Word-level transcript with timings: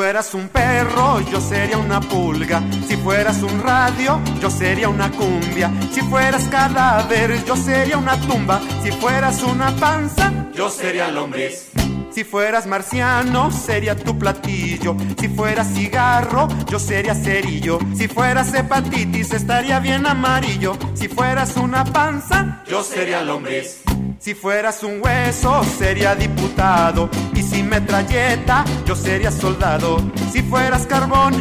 Fueras 0.00 0.32
un 0.32 0.48
perro, 0.48 1.20
yo 1.30 1.42
sería 1.42 1.76
una 1.76 2.00
pulga. 2.00 2.62
Si 2.88 2.96
fueras 2.96 3.42
un 3.42 3.60
radio, 3.62 4.18
yo 4.40 4.48
sería 4.48 4.88
una 4.88 5.10
cumbia. 5.10 5.70
Si 5.92 6.00
fueras 6.00 6.44
cadáver, 6.48 7.44
yo 7.44 7.54
sería 7.54 7.98
una 7.98 8.18
tumba. 8.18 8.62
Si 8.82 8.90
fueras 8.92 9.42
una 9.42 9.76
panza, 9.76 10.32
yo 10.54 10.70
sería 10.70 11.10
lombriz. 11.10 11.68
Si 12.10 12.24
fueras 12.24 12.66
marciano, 12.66 13.50
sería 13.50 13.94
tu 13.94 14.18
platillo. 14.18 14.96
Si 15.18 15.28
fueras 15.28 15.68
cigarro, 15.74 16.48
yo 16.70 16.78
sería 16.78 17.14
cerillo. 17.14 17.78
Si 17.94 18.08
fueras 18.08 18.54
hepatitis, 18.54 19.32
estaría 19.34 19.80
bien 19.80 20.06
amarillo. 20.06 20.78
Si 20.94 21.08
fueras 21.08 21.58
una 21.58 21.84
panza, 21.84 22.62
yo 22.66 22.82
sería 22.82 23.20
lombriz. 23.20 23.82
Si 24.20 24.34
fueras 24.34 24.82
un 24.82 25.00
hueso, 25.02 25.64
sería 25.78 26.14
diputado. 26.14 27.08
Y 27.34 27.42
si 27.42 27.62
metralleta, 27.62 28.66
yo 28.84 28.94
sería 28.94 29.30
soldado. 29.30 29.96
Si 30.30 30.42
fueras 30.42 30.86
carbón, 30.86 31.32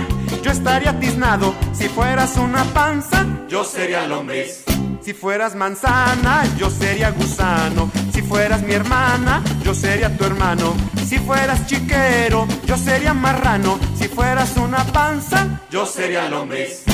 yo 0.42 0.50
estaría 0.50 0.98
tiznado. 0.98 1.54
Si 1.74 1.90
fueras 1.90 2.38
una 2.38 2.64
panza, 2.64 3.26
yo 3.50 3.66
sería 3.66 4.08
lombriz. 4.08 4.64
Si 5.02 5.14
fueras 5.14 5.56
manzana, 5.56 6.46
yo 6.58 6.70
sería 6.70 7.12
gusano. 7.12 7.92
Si 8.14 8.22
fueras 8.22 8.62
mi 8.62 8.72
hermana, 8.72 9.44
yo 9.62 9.74
sería 9.74 10.16
tu 10.16 10.24
hermano. 10.24 10.74
Si 11.06 11.20
fueras 11.20 11.68
chiquero, 11.68 12.48
yo 12.66 12.78
sería 12.78 13.14
marrano. 13.14 13.78
Si 13.98 14.08
fueras 14.08 14.56
una 14.56 14.86
panza, 14.86 15.60
yo 15.70 15.86
sería 15.86 16.30
lombriz. 16.30 16.89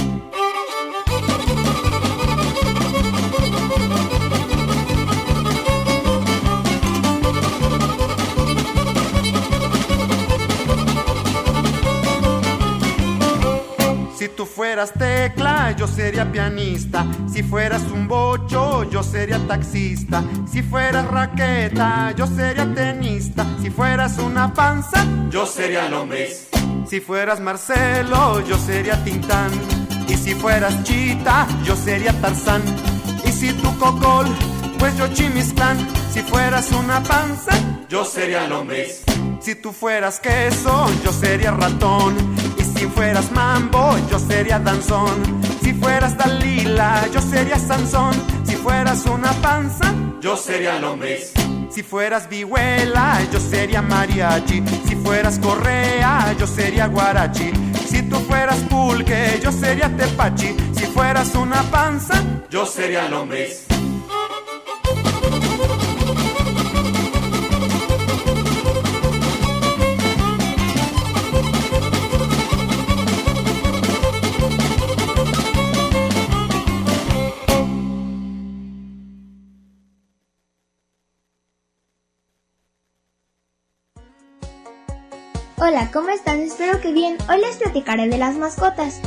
Fueras 14.65 14.93
tecla, 14.93 15.75
yo 15.77 15.87
sería 15.87 16.31
pianista. 16.31 17.05
Si 17.31 17.43
fueras 17.43 17.83
un 17.83 18.07
bocho, 18.07 18.89
yo 18.89 19.03
sería 19.03 19.37
taxista. 19.47 20.23
Si 20.51 20.63
fueras 20.63 21.05
raqueta, 21.05 22.11
yo 22.17 22.25
sería 22.25 22.65
tenista. 22.73 23.45
Si 23.61 23.69
fueras 23.69 24.17
una 24.17 24.51
panza, 24.51 25.05
yo 25.29 25.45
sería 25.45 25.87
lombriz. 25.87 26.47
Si 26.87 26.99
fueras 26.99 27.39
Marcelo, 27.39 28.41
yo 28.41 28.57
sería 28.57 28.95
Tintán. 29.03 29.51
Y 30.07 30.15
si 30.15 30.33
fueras 30.33 30.83
Chita, 30.83 31.47
yo 31.63 31.75
sería 31.75 32.19
Tarzán. 32.19 32.63
Y 33.23 33.31
si 33.31 33.53
tú 33.53 33.69
cocol, 33.77 34.25
pues 34.79 34.97
yo 34.97 35.07
chimistán. 35.13 35.77
Si 36.11 36.21
fueras 36.21 36.71
una 36.71 37.03
panza, 37.03 37.51
yo 37.87 38.03
sería 38.03 38.47
lombriz. 38.47 39.03
Si 39.41 39.53
tú 39.53 39.71
fueras 39.71 40.19
queso, 40.19 40.87
yo 41.03 41.13
sería 41.13 41.51
ratón. 41.51 42.34
Si 42.75 42.85
fueras 42.87 43.31
mambo, 43.31 43.95
yo 44.09 44.19
sería 44.19 44.59
danzón. 44.59 45.41
Si 45.61 45.73
fueras 45.73 46.17
Dalila, 46.17 47.07
yo 47.13 47.21
sería 47.21 47.57
Sansón. 47.57 48.13
Si 48.43 48.55
fueras 48.55 49.05
una 49.05 49.31
panza, 49.41 49.93
yo 50.21 50.35
sería 50.35 50.79
lombriz. 50.79 51.33
Si 51.69 51.83
fueras 51.83 52.29
vihuela, 52.29 53.19
yo 53.31 53.39
sería 53.39 53.81
mariachi. 53.81 54.63
Si 54.87 54.95
fueras 54.95 55.39
correa, 55.39 56.35
yo 56.37 56.47
sería 56.47 56.87
guarachi. 56.87 57.51
Si 57.87 58.01
tú 58.03 58.17
fueras 58.19 58.59
pulque, 58.69 59.39
yo 59.41 59.51
sería 59.51 59.89
tepachi. 59.95 60.55
Si 60.77 60.85
fueras 60.85 61.33
una 61.35 61.63
panza, 61.63 62.21
yo 62.49 62.65
sería 62.65 63.07
lombriz. 63.09 63.74
¿Cómo 85.91 86.09
están? 86.09 86.39
Espero 86.39 86.79
que 86.79 86.93
bien. 86.93 87.17
Hoy 87.29 87.41
les 87.41 87.57
platicaré 87.57 88.07
de 88.07 88.17
las 88.17 88.37
mascotas. 88.37 89.01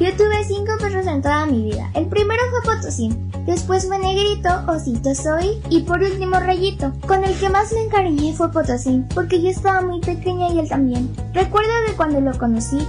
Yo 0.00 0.12
tuve 0.16 0.44
cinco 0.44 0.72
perros 0.80 1.06
en 1.06 1.22
toda 1.22 1.46
mi 1.46 1.62
vida. 1.62 1.88
El 1.94 2.06
primero 2.06 2.42
fue 2.50 2.74
Potosí, 2.74 3.16
después 3.46 3.86
fue 3.86 4.00
Negrito, 4.00 4.48
Osito 4.66 5.14
Soy 5.14 5.62
y 5.70 5.82
por 5.82 6.02
último 6.02 6.40
Rayito. 6.40 6.92
Con 7.06 7.22
el 7.22 7.38
que 7.38 7.48
más 7.48 7.72
me 7.72 7.84
encariñé 7.84 8.34
fue 8.34 8.50
Potosí, 8.50 9.04
porque 9.14 9.40
yo 9.40 9.48
estaba 9.48 9.80
muy 9.80 10.00
pequeña 10.00 10.48
y 10.48 10.58
él 10.58 10.68
también. 10.68 11.14
Recuerdo 11.32 11.70
que 11.86 11.92
cuando 11.92 12.20
lo 12.20 12.36
conocí 12.36 12.84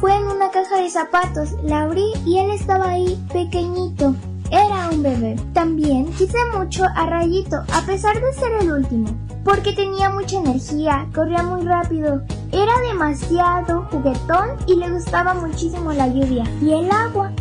fue 0.00 0.14
en 0.14 0.24
una 0.24 0.50
caja 0.50 0.82
de 0.82 0.90
zapatos, 0.90 1.52
la 1.62 1.82
abrí 1.82 2.12
y 2.26 2.40
él 2.40 2.50
estaba 2.50 2.90
ahí 2.90 3.18
pequeñito. 3.32 4.14
Era 4.50 4.90
un 4.90 5.02
bebé. 5.02 5.36
También 5.54 6.12
quise 6.12 6.36
mucho 6.54 6.84
a 6.94 7.06
Rayito, 7.06 7.56
a 7.72 7.80
pesar 7.86 8.20
de 8.20 8.32
ser 8.34 8.52
el 8.60 8.70
último, 8.70 9.08
porque 9.44 9.72
tenía 9.72 10.10
mucha 10.10 10.38
energía, 10.38 11.08
corría 11.14 11.42
muy 11.42 11.62
rápido, 11.62 12.22
era 12.52 12.72
demasiado 12.88 13.88
juguetón 13.90 14.50
y 14.66 14.76
le 14.76 14.90
gustaba 14.90 15.34
muchísimo 15.34 15.92
la 15.92 16.08
lluvia 16.08 16.44
y 16.60 16.72
el 16.72 16.90
agua. 16.90 17.32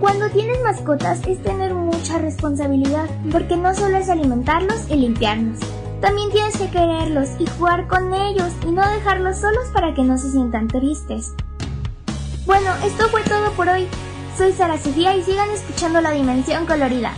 Cuando 0.00 0.28
tienes 0.30 0.60
mascotas 0.62 1.20
es 1.26 1.42
tener 1.42 1.74
mucha 1.74 2.18
responsabilidad, 2.18 3.08
porque 3.30 3.56
no 3.56 3.74
solo 3.74 3.96
es 3.96 4.08
alimentarlos 4.08 4.90
y 4.90 4.96
limpiarlos. 4.96 5.58
También 6.00 6.30
tienes 6.30 6.56
que 6.58 6.68
quererlos 6.68 7.30
y 7.38 7.46
jugar 7.46 7.86
con 7.86 8.12
ellos 8.12 8.52
y 8.66 8.72
no 8.72 8.86
dejarlos 8.90 9.38
solos 9.38 9.68
para 9.72 9.94
que 9.94 10.02
no 10.02 10.18
se 10.18 10.30
sientan 10.30 10.68
tristes. 10.68 11.32
Bueno, 12.44 12.70
esto 12.84 13.08
fue 13.08 13.22
todo 13.22 13.50
por 13.52 13.68
hoy. 13.68 13.86
Soy 14.36 14.52
Sara 14.52 14.76
Sofía 14.76 15.16
y 15.16 15.22
sigan 15.22 15.48
escuchando 15.50 16.00
La 16.00 16.10
Dimensión 16.10 16.66
Colorida. 16.66 17.12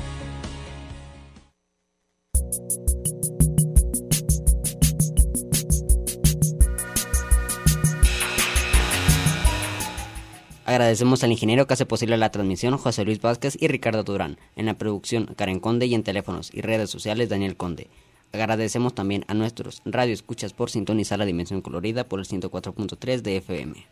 Agradecemos 10.77 11.25
al 11.25 11.33
ingeniero 11.33 11.67
que 11.67 11.73
hace 11.73 11.87
posible 11.87 12.19
la 12.19 12.31
transmisión, 12.31 12.77
José 12.77 13.07
Luis 13.07 13.19
Vázquez 13.23 13.57
y 13.59 13.67
Ricardo 13.67 14.03
Durán. 14.03 14.37
En 14.57 14.67
la 14.67 14.75
producción, 14.75 15.25
Karen 15.35 15.59
Conde 15.59 15.87
y 15.87 15.95
en 15.95 16.03
teléfonos 16.03 16.51
y 16.53 16.61
redes 16.61 16.91
sociales, 16.91 17.31
Daniel 17.31 17.57
Conde. 17.57 17.89
Agradecemos 18.35 18.95
también 18.95 19.25
a 19.27 19.33
nuestros 19.33 19.81
radio 19.87 20.13
escuchas 20.13 20.53
por 20.53 20.69
sintonizar 20.69 21.19
la 21.19 21.25
dimensión 21.25 21.63
colorida 21.63 22.05
por 22.05 22.21
el 22.21 22.27
104.3 22.27 23.23
de 23.23 23.39
FM. 23.39 23.87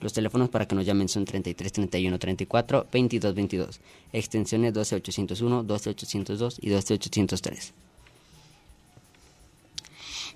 Los 0.00 0.12
teléfonos 0.12 0.48
para 0.48 0.66
que 0.66 0.74
nos 0.74 0.84
llamen 0.84 1.08
son 1.08 1.24
33 1.24 1.70
31 1.70 2.18
34 2.18 2.86
22 2.90 3.34
22, 3.36 3.80
extensiones 4.12 4.74
12 4.74 4.96
801, 4.96 5.62
12 5.62 5.90
802 5.90 6.58
y 6.62 6.68
12 6.68 6.94
803. 6.94 7.74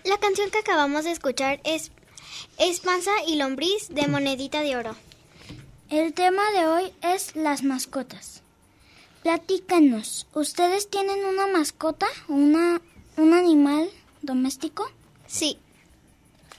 La 0.04 0.18
canción 0.18 0.48
que 0.52 0.58
acabamos 0.58 1.02
de 1.02 1.10
escuchar 1.10 1.60
es, 1.64 1.90
es 2.56 2.78
Panza 2.78 3.10
y 3.26 3.34
Lombriz 3.34 3.88
de 3.88 4.06
Monedita 4.06 4.62
de 4.62 4.76
Oro. 4.76 4.94
El 5.90 6.12
tema 6.12 6.42
de 6.52 6.66
hoy 6.66 6.92
es 7.02 7.34
las 7.36 7.62
mascotas. 7.64 8.42
platícanos, 9.22 10.26
¿ustedes 10.34 10.88
tienen 10.88 11.24
una 11.24 11.46
mascota 11.46 12.06
o 12.28 12.34
una, 12.34 12.80
un 13.16 13.34
animal 13.34 13.90
doméstico? 14.22 14.90
Sí, 15.26 15.58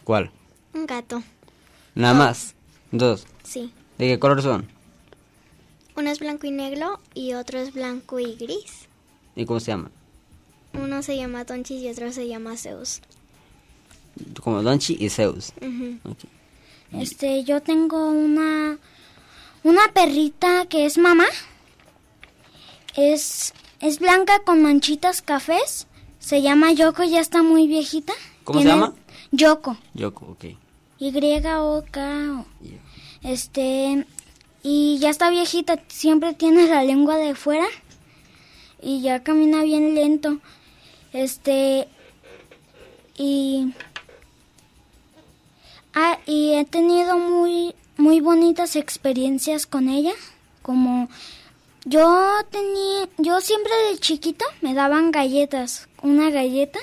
¿Cuál? 0.04 0.32
un 0.74 0.86
gato. 0.86 1.24
Nada 1.96 2.14
más. 2.14 2.56
Dos. 2.92 3.26
Sí. 3.44 3.72
¿De 3.98 4.08
qué 4.08 4.20
color 4.20 4.42
son? 4.42 4.68
Uno 5.96 6.10
es 6.10 6.20
blanco 6.20 6.48
y 6.48 6.52
negro 6.52 7.00
y 7.14 7.34
otro 7.34 7.60
es 7.60 7.74
blanco 7.74 8.20
y 8.20 8.36
gris. 8.36 8.88
¿Y 9.36 9.46
cómo 9.46 9.60
se 9.60 9.68
llaman? 9.72 9.92
Uno 10.74 11.02
se 11.04 11.18
llama 11.18 11.46
Tonchis 11.46 11.82
y 11.82 11.90
otro 11.90 12.12
se 12.12 12.28
llama 12.28 12.56
Zeus. 12.58 13.02
Como 14.42 14.62
Donchi 14.62 14.98
y 15.00 15.10
Zeus. 15.10 15.52
Este, 16.94 17.44
yo 17.44 17.62
tengo 17.62 18.10
una 18.10 18.78
una 19.64 19.92
perrita 19.94 20.66
que 20.66 20.86
es 20.86 20.98
mamá. 20.98 21.26
Es 22.96 23.54
es 23.80 24.00
blanca 24.00 24.40
con 24.44 24.62
manchitas 24.62 25.22
cafés. 25.22 25.88
Se 26.20 26.42
llama 26.42 26.72
Yoko, 26.72 27.04
ya 27.04 27.20
está 27.20 27.42
muy 27.42 27.68
viejita. 27.68 28.14
¿Cómo 28.44 28.62
se 28.62 28.68
llama? 28.68 28.94
Yoko. 29.32 29.78
Yoko, 29.94 30.26
ok. 30.26 30.46
Y 31.00 31.10
O 31.48 31.84
K. 31.90 32.02
O. 32.32 32.46
Yeah. 32.64 32.80
Este 33.24 34.06
y 34.64 35.00
ya 35.00 35.10
está 35.10 35.32
viejita, 35.32 35.80
siempre 35.88 36.34
tiene 36.34 36.68
la 36.68 36.84
lengua 36.84 37.18
de 37.18 37.34
fuera 37.34 37.66
y 38.82 39.02
ya 39.02 39.24
camina 39.24 39.64
bien 39.64 39.96
lento. 39.96 40.40
Este 41.14 41.88
y 43.18 43.74
ah, 45.94 46.20
y 46.26 46.54
he 46.54 46.66
tenido 46.66 47.18
muy 47.18 47.76
muy 48.02 48.20
bonitas 48.20 48.76
experiencias 48.76 49.68
con 49.68 49.88
ella, 49.88 50.14
como 50.62 51.08
yo 51.86 52.30
tenía 52.50 53.08
yo 53.18 53.40
siempre 53.42 53.72
de 53.90 54.00
chiquita 54.00 54.46
me 54.62 54.74
daban 54.74 55.12
galletas, 55.12 55.88
una 56.02 56.30
galleta 56.30 56.80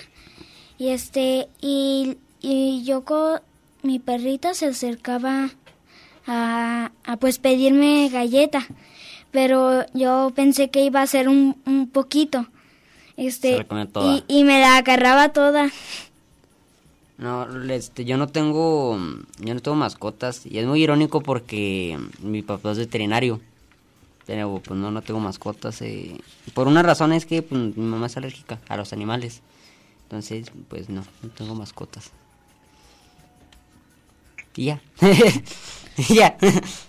y 0.79 0.89
este 0.91 1.49
y 1.61 2.19
y 2.41 2.85
yo 2.85 3.05
con 3.05 3.41
mi 3.83 3.99
perrita 3.99 4.55
se 4.55 4.67
acercaba 4.67 5.51
a, 6.27 6.93
a, 7.05 7.17
pues 7.17 7.39
pedirme 7.39 8.09
galleta, 8.13 8.67
pero 9.31 9.87
yo 9.95 10.33
pensé 10.35 10.71
que 10.71 10.83
iba 10.83 11.03
a 11.03 11.07
ser 11.07 11.29
un, 11.29 11.57
un 11.67 11.89
poquito. 11.89 12.47
Este 13.17 13.67
y 14.29 14.45
me 14.45 14.61
la 14.61 14.77
agarraba 14.77 15.31
toda. 15.31 15.71
No, 17.19 17.47
este, 17.73 18.05
yo 18.05 18.17
no 18.17 18.29
tengo, 18.29 18.97
yo 19.41 19.55
no 19.55 19.61
tengo 19.61 19.77
mascotas 19.77 20.47
y 20.47 20.59
es 20.59 20.67
muy 20.67 20.83
irónico 20.83 21.21
porque 21.21 21.99
mi 22.23 22.43
papá 22.43 22.71
es 22.73 22.79
veterinario, 22.79 23.41
pero 24.25 24.61
pues 24.65 24.79
no, 24.79 24.93
no 24.93 25.03
tengo 25.03 25.19
mascotas. 25.19 25.83
eh, 25.83 26.17
Por 26.55 26.69
una 26.69 26.83
razón 26.85 27.13
es 27.13 27.27
que 27.27 27.43
pues, 27.43 27.77
mi 27.77 27.85
mamá 27.85 28.07
es 28.07 28.17
alérgica 28.17 28.61
a 28.69 28.77
los 28.77 28.93
animales, 28.93 29.43
entonces 30.05 30.53
pues 30.69 30.89
no, 30.89 31.03
no 31.23 31.29
tengo 31.31 31.57
mascotas. 31.57 32.13
Y 34.55 34.67
ya, 34.67 34.81
Y 35.97 36.15
ya. 36.15 36.37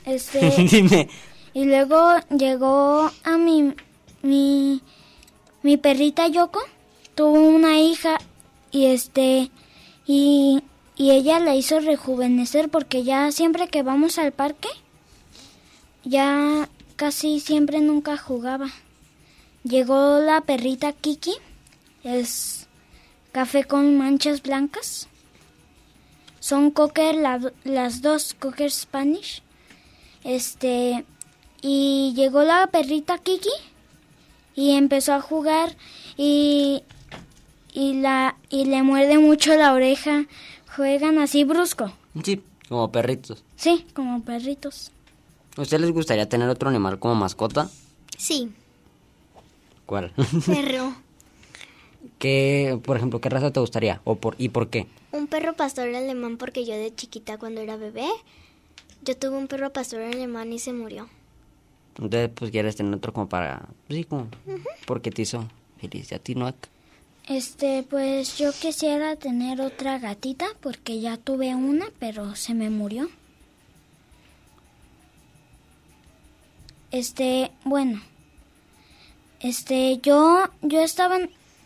Este 0.06 0.50
Dime. 0.72 1.10
y 1.54 1.66
luego 1.66 2.16
llegó 2.30 3.12
a 3.24 3.38
mi 3.38 3.74
mi 4.22 4.81
mi 5.64 5.78
perrita 5.78 6.28
Yoko 6.28 6.60
tuvo 7.16 7.31
una 7.40 7.80
hija 7.80 8.18
y 8.72 8.86
este 8.88 9.50
y 10.11 10.63
y 10.95 11.11
ella 11.11 11.39
la 11.39 11.56
hizo 11.56 11.79
rejuvenecer 11.79 12.67
porque 12.67 13.03
ya 13.03 13.31
siempre 13.31 13.67
que 13.69 13.83
vamos 13.83 14.17
al 14.17 14.33
parque 14.33 14.67
ya 16.03 16.67
casi 16.97 17.39
siempre 17.39 17.79
nunca 17.79 18.17
jugaba. 18.17 18.67
Llegó 19.63 20.19
la 20.19 20.41
perrita 20.41 20.91
Kiki, 20.91 21.33
es 22.03 22.67
café 23.31 23.63
con 23.63 23.97
manchas 23.97 24.41
blancas. 24.41 25.07
Son 26.39 26.71
cocker 26.71 27.15
la- 27.15 27.53
las 27.63 28.01
dos 28.01 28.33
cocker 28.33 28.71
Spanish. 28.71 29.41
Este 30.23 31.06
y 31.61 32.13
llegó 32.15 32.44
la 32.44 32.67
perrita 32.67 33.17
Kiki 33.19 33.50
y 34.56 34.71
empezó 34.75 35.13
a 35.13 35.21
jugar 35.21 35.75
y 36.17 36.83
y 37.74 37.94
la 38.01 38.38
y 38.50 38.66
le 38.66 38.83
muerde 38.83 39.18
mucho 39.19 39.56
la 39.56 39.74
oreja. 39.74 40.25
Juegan 40.75 41.18
así 41.19 41.44
brusco. 41.44 41.92
Sí, 42.24 42.42
como 42.68 42.92
perritos. 42.92 43.44
Sí, 43.56 43.86
como 43.94 44.21
perritos. 44.24 44.92
¿A 45.57 45.62
ustedes 45.62 45.81
les 45.81 45.92
gustaría 45.92 46.30
tener 46.30 46.48
otro 46.50 46.69
animal 46.69 47.00
como 47.00 47.16
mascota? 47.16 47.69
Sí, 48.18 48.51
¿Cuál? 49.86 50.13
perro. 50.45 50.94
¿Qué, 52.19 52.80
por 52.83 52.98
ejemplo, 52.98 53.19
qué 53.21 53.30
raza 53.30 53.51
te 53.51 53.60
gustaría? 53.60 54.01
¿O 54.04 54.16
por, 54.16 54.36
¿Y 54.38 54.50
por 54.50 54.69
qué? 54.69 54.88
Un 55.12 55.27
perro 55.27 55.54
pastor 55.54 55.88
alemán 55.95 56.38
porque 56.38 56.66
yo 56.66 56.74
de 56.75 56.94
chiquita 56.94 57.38
cuando 57.38 57.62
era 57.62 57.75
bebé, 57.77 58.07
yo 59.04 59.18
tuve 59.18 59.38
un 59.38 59.48
perro 59.48 59.71
pastor 59.71 60.01
alemán 60.01 60.54
y 60.54 60.60
se 60.60 60.74
murió. 60.74 61.07
Entonces, 61.98 62.30
pues 62.33 62.51
quieres 62.51 62.75
tener 62.75 62.94
otro 62.94 63.12
como 63.13 63.27
para... 63.27 63.68
pues, 63.88 63.98
Sí, 64.00 64.04
como... 64.06 64.27
Porque 64.86 65.12
te 65.12 65.24
hizo 65.24 65.45
feliz. 65.80 66.12
¿Y 66.12 66.16
a 66.16 66.19
ti, 66.19 66.36
Noak? 66.36 66.56
Este, 67.30 67.84
pues 67.84 68.40
yo 68.40 68.52
quisiera 68.52 69.16
tener 69.16 69.62
otra 69.62 70.00
gatita 70.00 70.48
porque 70.62 71.00
ya 71.00 71.16
tuve 71.16 71.54
una, 71.54 71.86
pero 72.00 72.36
se 72.36 72.56
me 72.56 72.72
murió. 72.72 73.08
Este, 76.90 77.52
bueno. 77.64 78.02
Este, 79.42 80.00
yo 80.00 80.50
yo 80.64 80.81
estaba 80.81 81.20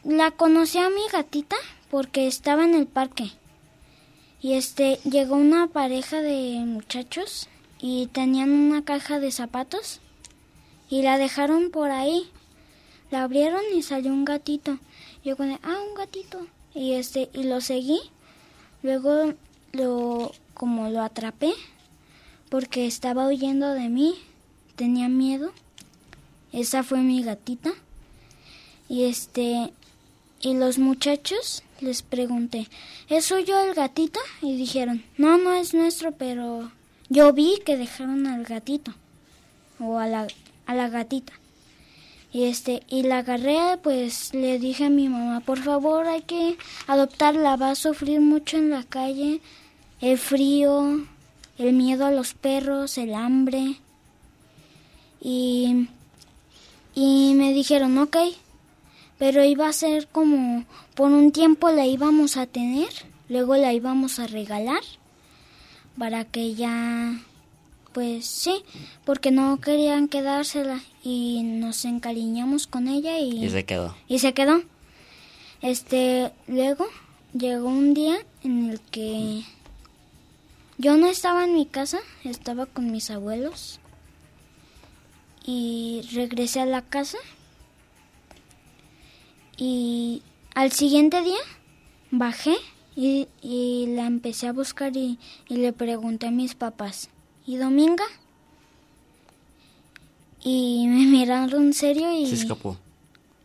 la 0.04 0.32
conocí 0.32 0.80
a 0.80 0.90
mi 0.90 1.08
gatita 1.10 1.56
porque 1.90 2.28
estaba 2.28 2.66
en 2.66 2.76
el 2.76 2.86
parque. 2.86 3.32
Y 4.42 4.56
este, 4.56 5.00
llegó 5.06 5.36
una 5.38 5.68
pareja 5.68 6.22
de 6.22 6.60
muchachos 6.66 7.48
y 7.80 8.08
tenían 8.08 8.52
una 8.52 8.84
caja 8.84 9.22
de 9.22 9.32
zapatos 9.32 10.02
y 10.90 11.04
la 11.04 11.18
dejaron 11.18 11.72
por 11.72 11.90
ahí. 11.90 12.30
La 13.12 13.24
abrieron 13.24 13.62
y 13.74 13.82
salió 13.82 14.12
un 14.12 14.26
gatito. 14.26 14.78
Yo 15.24 15.38
con 15.38 15.52
ah, 15.52 15.80
un 15.88 15.96
gatito. 15.96 16.48
Y 16.74 16.94
este, 16.94 17.30
y 17.34 17.44
lo 17.44 17.62
seguí. 17.62 18.00
Luego 18.82 19.34
lo, 19.72 20.32
como 20.54 20.90
lo 20.90 21.02
atrapé, 21.02 21.54
porque 22.50 22.86
estaba 22.86 23.28
huyendo 23.28 23.74
de 23.74 23.90
mí, 23.90 24.16
tenía 24.76 25.08
miedo. 25.08 25.52
Esa 26.52 26.84
fue 26.84 27.00
mi 27.00 27.24
gatita. 27.24 27.72
Y 28.90 29.06
este, 29.06 29.72
y 30.42 30.54
los 30.56 30.78
muchachos 30.78 31.64
les 31.80 32.02
pregunté, 32.02 32.68
¿es 33.08 33.26
suyo 33.26 33.60
el 33.60 33.74
gatito? 33.74 34.20
Y 34.42 34.58
dijeron, 34.58 35.04
no, 35.18 35.38
no 35.38 35.54
es 35.54 35.74
nuestro, 35.74 36.12
pero 36.12 36.70
yo 37.10 37.32
vi 37.32 37.62
que 37.66 37.78
dejaron 37.78 38.28
al 38.28 38.44
gatito. 38.44 38.94
O 39.80 39.98
a 40.00 40.08
la, 40.08 40.28
a 40.66 40.76
la 40.76 40.90
gatita. 40.90 41.34
Y 42.34 42.46
este, 42.46 42.82
y 42.90 43.04
la 43.04 43.20
agarré, 43.20 43.78
pues 43.84 44.34
le 44.34 44.58
dije 44.58 44.86
a 44.86 44.90
mi 44.90 45.08
mamá, 45.08 45.42
por 45.42 45.60
favor 45.60 46.08
hay 46.08 46.24
que 46.24 46.58
adoptarla, 46.88 47.58
va 47.58 47.70
a 47.70 47.76
sufrir 47.76 48.22
mucho 48.22 48.58
en 48.58 48.72
la 48.72 48.84
calle, 48.84 49.40
el 50.02 50.18
frío, 50.18 51.06
el 51.60 51.74
miedo 51.74 52.08
a 52.08 52.12
los 52.12 52.34
perros, 52.34 52.98
el 52.98 53.14
hambre. 53.14 53.76
Y, 55.22 55.88
y 56.96 57.34
me 57.36 57.54
dijeron, 57.54 58.00
ok, 58.00 58.18
pero 59.20 59.44
iba 59.44 59.68
a 59.68 59.74
ser 59.74 60.08
como, 60.08 60.66
por 60.96 61.12
un 61.12 61.32
tiempo 61.32 61.70
la 61.70 61.86
íbamos 61.86 62.38
a 62.38 62.48
tener, 62.48 62.90
luego 63.30 63.58
la 63.58 63.74
íbamos 63.74 64.18
a 64.18 64.26
regalar, 64.26 64.82
para 66.00 66.26
que 66.26 66.56
ya 66.56 67.22
pues 67.94 68.26
sí, 68.26 68.64
porque 69.06 69.32
no 69.32 69.60
querían 69.62 70.08
quedársela 70.08 70.82
y 71.04 71.44
nos 71.44 71.86
encariñamos 71.86 72.68
con 72.68 72.88
ella 72.88 73.20
y, 73.20 73.46
Y 73.46 73.50
se 73.50 73.64
quedó. 73.66 73.96
y 74.08 74.20
se 74.20 74.34
quedó. 74.34 74.62
Este, 75.62 76.32
luego 76.48 76.88
llegó 77.34 77.68
un 77.70 77.94
día 77.94 78.18
en 78.44 78.70
el 78.72 78.82
que 78.82 79.44
yo 80.78 80.98
no 80.98 81.08
estaba 81.08 81.46
en 81.46 81.54
mi 81.54 81.66
casa, 81.66 82.00
estaba 82.24 82.66
con 82.66 82.92
mis 82.92 83.10
abuelos 83.10 83.80
y 85.46 86.02
regresé 86.14 86.60
a 86.62 86.66
la 86.66 86.82
casa 86.82 87.18
y 89.58 90.22
al 90.56 90.72
siguiente 90.72 91.22
día 91.22 91.40
bajé 92.12 92.56
y, 92.96 93.28
y 93.42 93.88
la 93.96 94.06
empecé 94.06 94.48
a 94.48 94.54
buscar 94.54 94.96
y, 94.96 95.20
y 95.48 95.58
le 95.58 95.74
pregunté 95.74 96.28
a 96.28 96.32
mis 96.32 96.56
papás, 96.56 97.10
¿y 97.46 97.58
Dominga? 97.58 98.06
Y 100.44 100.88
me 100.90 101.06
miraron 101.06 101.74
serio 101.74 102.12
y... 102.12 102.28
Se 102.28 102.36
escapó. 102.36 102.78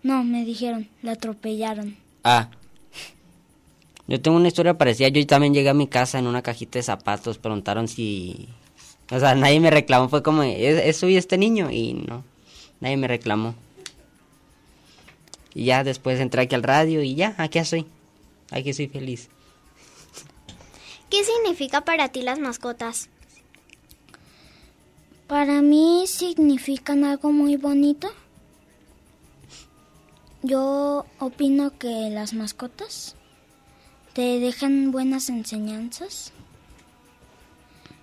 No, 0.02 0.25
me 0.25 0.45
dijeron, 0.45 0.88
la 1.02 1.12
atropellaron. 1.12 1.97
Ah. 2.25 2.50
Yo 4.07 4.21
tengo 4.21 4.37
una 4.37 4.49
historia 4.49 4.78
parecida. 4.78 5.09
Yo 5.09 5.26
también 5.26 5.52
llegué 5.52 5.69
a 5.69 5.75
mi 5.75 5.87
casa 5.87 6.19
en 6.19 6.26
una 6.26 6.43
cajita 6.43 6.78
de 6.78 6.83
zapatos. 6.83 7.38
Preguntaron 7.38 7.88
si... 7.88 8.49
O 9.11 9.19
sea, 9.19 9.35
nadie 9.35 9.61
me 9.61 9.71
reclamó. 9.71 10.09
Fue 10.09 10.23
como, 10.23 10.43
¿es, 10.43 10.83
es 10.83 10.97
suyo 10.97 11.19
este 11.19 11.37
niño? 11.37 11.71
Y 11.71 11.95
no, 11.95 12.25
nadie 12.81 12.97
me 12.97 13.09
reclamó. 13.09 13.55
Y 15.55 15.64
ya 15.64 15.85
después 15.85 16.21
entré 16.21 16.43
aquí 16.43 16.55
al 16.55 16.62
radio 16.62 17.02
y 17.02 17.14
ya, 17.14 17.35
aquí 17.38 17.59
estoy. 17.59 17.87
Aquí 18.50 18.73
soy 18.73 18.88
feliz. 18.88 19.28
¿Qué 21.11 21.25
significa 21.25 21.85
para 21.85 22.09
ti 22.11 22.23
las 22.23 22.38
mascotas? 22.38 23.09
Para 25.29 25.61
mí 25.61 26.07
significan 26.07 27.05
algo 27.05 27.33
muy 27.33 27.57
bonito. 27.59 28.09
Yo 30.43 31.05
opino 31.19 31.79
que 31.79 32.09
las 32.09 32.33
mascotas 32.33 33.15
te 34.15 34.41
dejan 34.41 34.91
buenas 34.91 35.29
enseñanzas. 35.29 36.33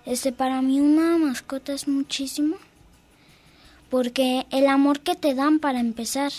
Este, 0.04 0.30
para 0.30 0.62
mí 0.62 0.78
una 0.80 1.18
mascota 1.18 1.72
es 1.72 1.88
muchísimo. 1.88 2.58
Porque 3.90 4.46
el 4.52 4.68
amor 4.68 5.00
que 5.00 5.16
te 5.16 5.34
dan 5.34 5.58
para 5.58 5.80
empezar 5.80 6.30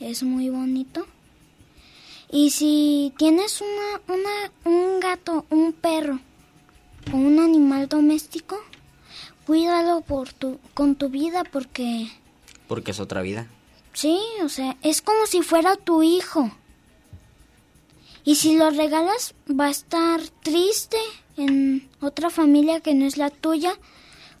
es 0.00 0.24
muy 0.24 0.50
bonito. 0.50 1.06
Y 2.32 2.50
si 2.50 3.12
tienes 3.16 3.60
una, 3.60 4.16
una, 4.16 4.52
un 4.64 4.98
gato, 4.98 5.46
un 5.50 5.72
perro 5.72 6.18
o 7.12 7.16
un 7.16 7.38
animal 7.38 7.88
doméstico, 7.88 8.58
cuídalo 9.46 10.00
por 10.00 10.32
tu, 10.32 10.58
con 10.74 10.94
tu 10.94 11.08
vida 11.08 11.44
porque... 11.44 12.08
Porque 12.68 12.92
es 12.92 13.00
otra 13.00 13.22
vida. 13.22 13.46
Sí, 13.92 14.18
o 14.42 14.48
sea, 14.48 14.76
es 14.82 15.02
como 15.02 15.26
si 15.26 15.42
fuera 15.42 15.76
tu 15.76 16.02
hijo. 16.02 16.50
Y 18.24 18.36
si 18.36 18.56
lo 18.56 18.70
regalas, 18.70 19.34
va 19.48 19.66
a 19.66 19.70
estar 19.70 20.20
triste 20.42 20.96
en 21.36 21.88
otra 22.00 22.30
familia 22.30 22.80
que 22.80 22.94
no 22.94 23.04
es 23.04 23.16
la 23.16 23.30
tuya, 23.30 23.74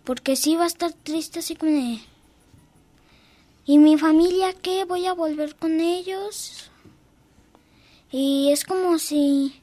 porque 0.04 0.36
sí 0.36 0.56
va 0.56 0.64
a 0.64 0.68
estar 0.68 0.92
triste 0.92 1.40
así 1.40 1.56
como 1.56 1.72
de... 1.72 2.00
¿Y 3.64 3.78
mi 3.78 3.96
familia 3.96 4.54
qué? 4.54 4.84
¿Voy 4.84 5.06
a 5.06 5.12
volver 5.12 5.54
con 5.54 5.80
ellos? 5.80 6.70
Y 8.10 8.50
es 8.52 8.64
como 8.64 8.98
si 8.98 9.62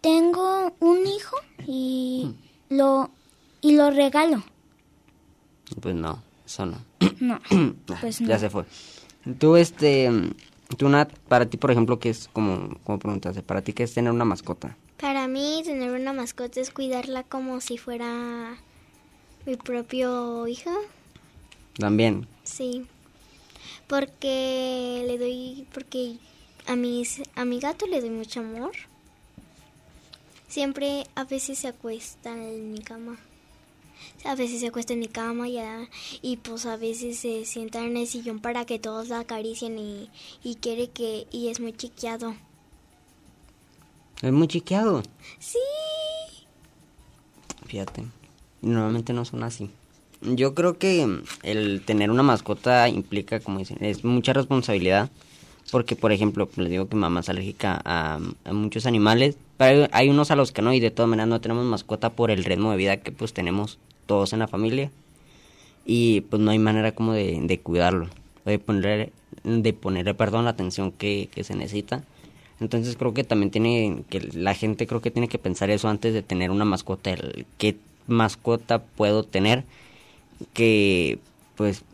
tengo 0.00 0.74
un 0.80 1.06
hijo 1.06 1.36
y 1.66 2.34
lo 2.68 3.10
y 3.62 3.76
lo 3.76 3.90
regalo. 3.90 4.42
Pues 5.80 5.94
no, 5.94 6.22
eso 6.44 6.66
no. 6.66 6.76
No, 7.20 7.38
pues 8.00 8.20
no. 8.20 8.28
Ya 8.28 8.38
se 8.38 8.50
fue. 8.50 8.64
Tú, 9.38 9.56
este, 9.56 10.10
tú, 10.76 10.88
Nat, 10.88 11.16
para 11.28 11.46
ti, 11.46 11.56
por 11.56 11.70
ejemplo, 11.70 11.98
¿qué 11.98 12.10
es, 12.10 12.28
como, 12.32 12.76
como 12.84 12.98
preguntaste, 12.98 13.42
para 13.42 13.62
ti 13.62 13.72
qué 13.72 13.84
es 13.84 13.94
tener 13.94 14.12
una 14.12 14.24
mascota? 14.24 14.76
Para 15.00 15.28
mí, 15.28 15.62
tener 15.64 15.92
una 15.92 16.12
mascota 16.12 16.60
es 16.60 16.70
cuidarla 16.70 17.22
como 17.22 17.60
si 17.60 17.78
fuera 17.78 18.56
mi 19.46 19.56
propio 19.56 20.46
hijo. 20.48 20.70
También. 21.78 22.26
Sí. 22.42 22.86
Porque 23.86 25.04
le 25.06 25.18
doy, 25.18 25.66
porque 25.72 26.16
a 26.66 26.76
mis, 26.76 27.22
a 27.36 27.44
mi 27.44 27.60
gato 27.60 27.86
le 27.86 28.00
doy 28.00 28.10
mucho 28.10 28.40
amor. 28.40 28.72
Siempre, 30.48 31.06
a 31.14 31.24
veces 31.24 31.60
se 31.60 31.68
acuesta 31.68 32.32
en 32.32 32.72
mi 32.72 32.80
cama. 32.80 33.18
A 34.24 34.34
veces 34.36 34.60
se 34.60 34.68
acuesta 34.68 34.92
en 34.92 35.00
mi 35.00 35.08
cama 35.08 35.48
y, 35.48 35.58
a- 35.58 35.88
y 36.22 36.36
pues 36.36 36.66
a 36.66 36.76
veces 36.76 37.18
se 37.18 37.44
sienta 37.44 37.84
en 37.84 37.96
el 37.96 38.06
sillón 38.06 38.38
para 38.40 38.64
que 38.64 38.78
todos 38.78 39.08
la 39.08 39.20
acaricien 39.20 39.78
y, 39.78 40.08
y 40.44 40.54
quiere 40.56 40.88
que, 40.88 41.26
y 41.32 41.48
es 41.48 41.58
muy 41.60 41.72
chiqueado. 41.72 42.34
Es 44.22 44.32
muy 44.32 44.46
chiqueado. 44.46 45.02
Sí. 45.40 45.58
Fíjate. 47.66 48.04
Normalmente 48.60 49.12
no 49.12 49.24
son 49.24 49.42
así. 49.42 49.70
Yo 50.20 50.54
creo 50.54 50.78
que 50.78 51.04
mm, 51.04 51.22
el 51.42 51.82
tener 51.84 52.10
una 52.10 52.22
mascota 52.22 52.88
implica, 52.88 53.40
como 53.40 53.58
dicen, 53.58 53.78
es 53.80 54.04
mucha 54.04 54.32
responsabilidad. 54.32 55.10
Porque, 55.70 55.96
por 55.96 56.12
ejemplo, 56.12 56.48
les 56.56 56.70
digo 56.70 56.88
que 56.88 56.96
mamá 56.96 57.20
es 57.20 57.28
alérgica 57.28 57.80
a, 57.84 58.20
a 58.44 58.52
muchos 58.52 58.86
animales. 58.86 59.36
Pero 59.56 59.84
hay, 59.84 59.88
hay 59.92 60.08
unos 60.10 60.30
a 60.30 60.36
los 60.36 60.52
que 60.52 60.62
no, 60.62 60.72
y 60.72 60.80
de 60.80 60.90
todas 60.92 61.08
maneras 61.08 61.28
no 61.28 61.40
tenemos 61.40 61.64
mascota 61.64 62.10
por 62.10 62.30
el 62.30 62.44
ritmo 62.44 62.70
de 62.70 62.76
vida 62.76 62.98
que 62.98 63.10
pues 63.10 63.32
tenemos 63.32 63.78
todos 64.06 64.32
en 64.32 64.40
la 64.40 64.48
familia. 64.48 64.90
Y 65.84 66.22
pues 66.22 66.40
no 66.40 66.50
hay 66.50 66.58
manera 66.58 66.92
como 66.92 67.12
de, 67.12 67.40
de 67.42 67.60
cuidarlo. 67.60 68.08
De 68.44 68.58
ponerle, 68.58 69.12
de 69.44 69.72
ponerle, 69.72 70.14
perdón, 70.14 70.44
la 70.44 70.50
atención 70.50 70.92
que, 70.92 71.28
se 71.42 71.54
necesita. 71.54 72.04
Entonces 72.60 72.96
creo 72.96 73.14
que 73.14 73.24
también 73.24 73.50
tiene, 73.50 74.04
que 74.08 74.20
la 74.20 74.54
gente 74.54 74.86
creo 74.86 75.00
que 75.00 75.10
tiene 75.10 75.28
que 75.28 75.38
pensar 75.38 75.70
eso 75.70 75.88
antes 75.88 76.14
de 76.14 76.22
tener 76.22 76.50
una 76.50 76.64
mascota. 76.64 77.10
el 77.10 77.46
¿Qué 77.58 77.76
mascota 78.06 78.82
puedo 78.82 79.24
tener? 79.24 79.64
Que 80.52 81.18
pues 81.56 81.84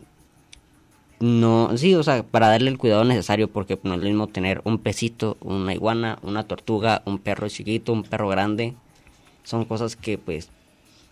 no, 1.19 1.77
sí, 1.77 1.95
o 1.95 2.03
sea, 2.03 2.23
para 2.23 2.47
darle 2.47 2.69
el 2.71 2.77
cuidado 2.77 3.03
necesario, 3.03 3.49
porque 3.49 3.77
no 3.83 3.95
es 3.95 3.99
lo 3.99 4.05
mismo 4.05 4.27
tener 4.27 4.61
un 4.63 4.79
pesito, 4.79 5.35
una 5.41 5.73
iguana, 5.73 6.17
una 6.23 6.47
tortuga, 6.47 7.01
un 7.05 7.19
perro 7.19 7.49
chiquito, 7.49 7.91
un 7.91 8.03
perro 8.03 8.29
grande. 8.29 8.73
Son 9.43 9.65
cosas 9.65 9.95
que 9.97 10.17
pues 10.17 10.49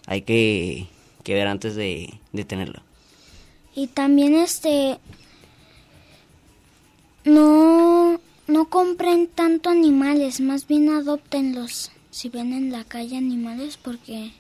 hay 0.08 0.24
que, 0.24 0.88
que 1.24 1.36
ver 1.36 1.48
antes 1.48 1.76
de, 1.76 2.20
de 2.32 2.46
tenerlo. 2.46 2.82
Y 3.76 3.88
también 3.88 4.34
este 4.34 4.98
no 7.24 8.20
no 8.48 8.70
compren 8.70 9.28
tanto 9.28 9.70
animales, 9.70 10.40
más 10.40 10.66
bien 10.66 10.90
adoptenlos 10.90 11.92
si 12.10 12.30
ven 12.30 12.54
en 12.54 12.72
la 12.72 12.86
calle 12.86 13.18
animales 13.18 13.78
porque 13.78 14.32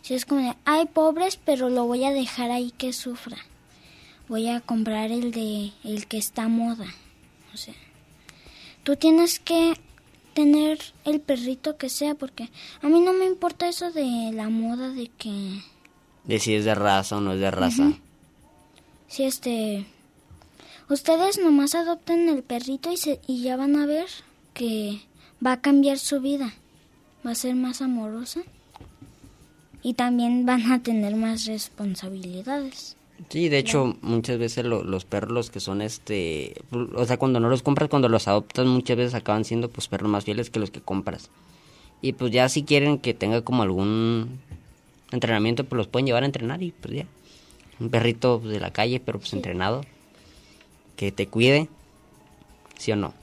si 0.00 0.14
es 0.14 0.24
como 0.24 0.40
de, 0.40 0.54
ay 0.64 0.86
pobres, 0.86 1.38
pero 1.44 1.68
lo 1.68 1.84
voy 1.84 2.04
a 2.04 2.12
dejar 2.12 2.50
ahí 2.50 2.72
que 2.78 2.92
sufra. 2.92 3.38
Voy 4.28 4.48
a 4.48 4.60
comprar 4.60 5.10
el 5.10 5.32
de 5.32 5.72
el 5.84 6.06
que 6.06 6.18
está 6.18 6.44
a 6.44 6.48
moda. 6.48 6.86
O 7.52 7.56
sea, 7.56 7.74
tú 8.82 8.96
tienes 8.96 9.38
que 9.38 9.74
tener 10.32 10.78
el 11.04 11.20
perrito 11.20 11.76
que 11.76 11.88
sea 11.88 12.14
porque 12.14 12.50
a 12.80 12.88
mí 12.88 13.00
no 13.00 13.12
me 13.12 13.26
importa 13.26 13.68
eso 13.68 13.92
de 13.92 14.30
la 14.32 14.48
moda 14.48 14.90
de 14.90 15.08
que 15.08 15.62
De 16.24 16.38
si 16.38 16.54
es 16.54 16.64
de 16.64 16.74
raza 16.74 17.16
o 17.16 17.20
no 17.20 17.32
es 17.32 17.40
de 17.40 17.50
raza. 17.50 17.82
Ujú. 17.82 17.96
Si 19.08 19.24
este... 19.24 19.86
Ustedes 20.88 21.38
nomás 21.38 21.74
adopten 21.74 22.28
el 22.28 22.42
perrito 22.42 22.92
y, 22.92 22.96
se, 22.96 23.20
y 23.26 23.42
ya 23.42 23.56
van 23.56 23.76
a 23.76 23.86
ver 23.86 24.06
que 24.52 25.00
va 25.44 25.52
a 25.52 25.60
cambiar 25.60 25.98
su 25.98 26.20
vida. 26.20 26.52
Va 27.26 27.30
a 27.30 27.34
ser 27.34 27.54
más 27.54 27.80
amorosa. 27.80 28.40
Y 29.82 29.94
también 29.94 30.44
van 30.44 30.70
a 30.70 30.82
tener 30.82 31.16
más 31.16 31.46
responsabilidades. 31.46 32.96
Sí, 33.28 33.48
de 33.48 33.58
hecho, 33.58 33.96
muchas 34.02 34.38
veces 34.38 34.64
lo- 34.64 34.82
los 34.84 35.04
perros 35.04 35.30
los 35.32 35.50
que 35.50 35.60
son 35.60 35.80
este, 35.82 36.54
o 36.94 37.04
sea, 37.06 37.16
cuando 37.18 37.40
no 37.40 37.48
los 37.48 37.62
compras, 37.62 37.88
cuando 37.88 38.08
los 38.08 38.28
adoptas, 38.28 38.66
muchas 38.66 38.96
veces 38.96 39.14
acaban 39.14 39.44
siendo 39.44 39.70
pues 39.70 39.88
perros 39.88 40.10
más 40.10 40.24
fieles 40.24 40.50
que 40.50 40.58
los 40.60 40.70
que 40.70 40.80
compras. 40.80 41.30
Y 42.02 42.12
pues 42.14 42.32
ya 42.32 42.48
si 42.48 42.64
quieren 42.64 42.98
que 42.98 43.14
tenga 43.14 43.42
como 43.42 43.62
algún 43.62 44.40
entrenamiento, 45.12 45.64
pues 45.64 45.76
los 45.78 45.86
pueden 45.88 46.06
llevar 46.06 46.24
a 46.24 46.26
entrenar 46.26 46.62
y 46.62 46.72
pues 46.72 46.94
ya. 46.94 47.06
Un 47.80 47.90
perrito 47.90 48.40
pues, 48.40 48.52
de 48.52 48.60
la 48.60 48.72
calle, 48.72 49.00
pero 49.00 49.18
pues 49.18 49.32
entrenado, 49.32 49.82
que 50.96 51.10
te 51.12 51.26
cuide, 51.28 51.68
¿sí 52.78 52.92
o 52.92 52.96
no? 52.96 53.14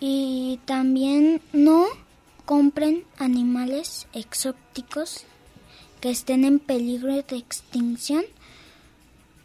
Y 0.00 0.60
también 0.64 1.40
no 1.52 1.86
compren 2.44 3.04
animales 3.18 4.06
exóticos 4.12 5.24
que 6.00 6.10
estén 6.10 6.44
en 6.44 6.58
peligro 6.58 7.12
de 7.12 7.36
extinción 7.36 8.24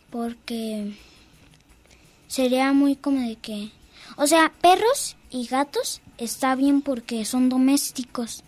porque 0.09 0.95
sería 2.27 2.73
muy 2.73 2.95
como 2.95 3.27
de 3.27 3.35
que 3.35 3.71
o 4.17 4.27
sea 4.27 4.51
perros 4.61 5.15
y 5.29 5.47
gatos 5.47 6.01
está 6.17 6.55
bien 6.55 6.81
porque 6.81 7.25
son 7.25 7.49
domésticos 7.49 8.43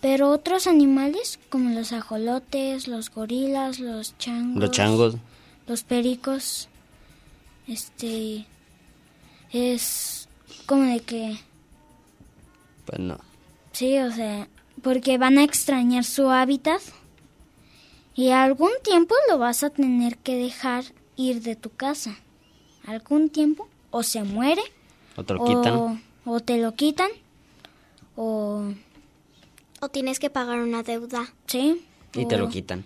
pero 0.00 0.30
otros 0.30 0.66
animales 0.66 1.38
como 1.50 1.70
los 1.70 1.92
ajolotes 1.92 2.88
los 2.88 3.10
gorilas 3.10 3.80
los 3.80 4.16
changos 4.18 4.60
Los 4.60 4.70
changos, 4.70 5.16
los 5.66 5.82
pericos 5.84 6.68
este 7.66 8.46
es 9.52 10.28
como 10.66 10.84
de 10.84 11.00
que 11.00 11.38
pues 12.88 13.00
no. 13.00 13.18
Sí, 13.72 13.98
o 13.98 14.10
sea, 14.10 14.48
porque 14.82 15.18
van 15.18 15.36
a 15.36 15.44
extrañar 15.44 16.02
su 16.04 16.30
hábitat 16.30 16.80
y 18.18 18.30
algún 18.30 18.72
tiempo 18.82 19.14
lo 19.30 19.38
vas 19.38 19.62
a 19.62 19.70
tener 19.70 20.18
que 20.18 20.34
dejar 20.36 20.82
ir 21.16 21.40
de 21.42 21.54
tu 21.54 21.70
casa. 21.70 22.16
Algún 22.86 23.28
tiempo 23.30 23.68
o 23.90 24.02
se 24.02 24.22
muere 24.24 24.62
O 25.16 25.22
te 25.22 25.34
lo 25.34 25.44
quitan. 25.44 25.74
o, 25.76 25.98
o 26.24 26.40
te 26.40 26.58
lo 26.58 26.74
quitan 26.74 27.10
o 28.16 28.72
O 29.80 29.88
tienes 29.88 30.18
que 30.18 30.30
pagar 30.30 30.58
una 30.58 30.82
deuda. 30.82 31.32
sí 31.46 31.84
Y 32.14 32.26
te 32.26 32.34
o- 32.34 32.38
lo 32.38 32.48
quitan. 32.48 32.84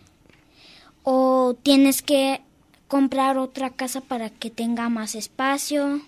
o 1.04 1.56
tienes 1.62 2.02
que 2.02 2.42
comprar 2.88 3.38
otra 3.38 3.70
casa 3.70 4.00
para 4.02 4.28
que 4.28 4.50
tenga 4.50 4.88
más 4.90 5.14
espacio. 5.14 6.02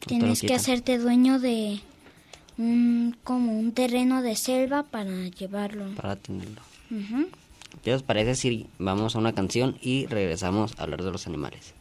te 0.00 0.06
Tienes 0.06 0.40
que 0.40 0.54
hacerte 0.54 0.96
dueño 0.96 1.38
de 1.38 1.80
un 2.56 3.14
como 3.22 3.58
un 3.58 3.72
terreno 3.72 4.22
de 4.22 4.34
selva 4.36 4.82
para 4.84 5.10
llevarlo. 5.28 5.94
Para 5.96 6.16
tenerlo. 6.16 6.62
Ujú. 6.90 7.28
¿Qué 7.82 7.94
os 7.94 8.02
parece 8.02 8.34
si 8.34 8.68
vamos 8.78 9.14
a 9.14 9.18
una 9.18 9.34
canción 9.34 9.78
y 9.80 10.06
regresamos 10.06 10.78
a 10.78 10.82
hablar 10.82 11.02
de 11.02 11.12
los 11.12 11.26
animales? 11.26 11.74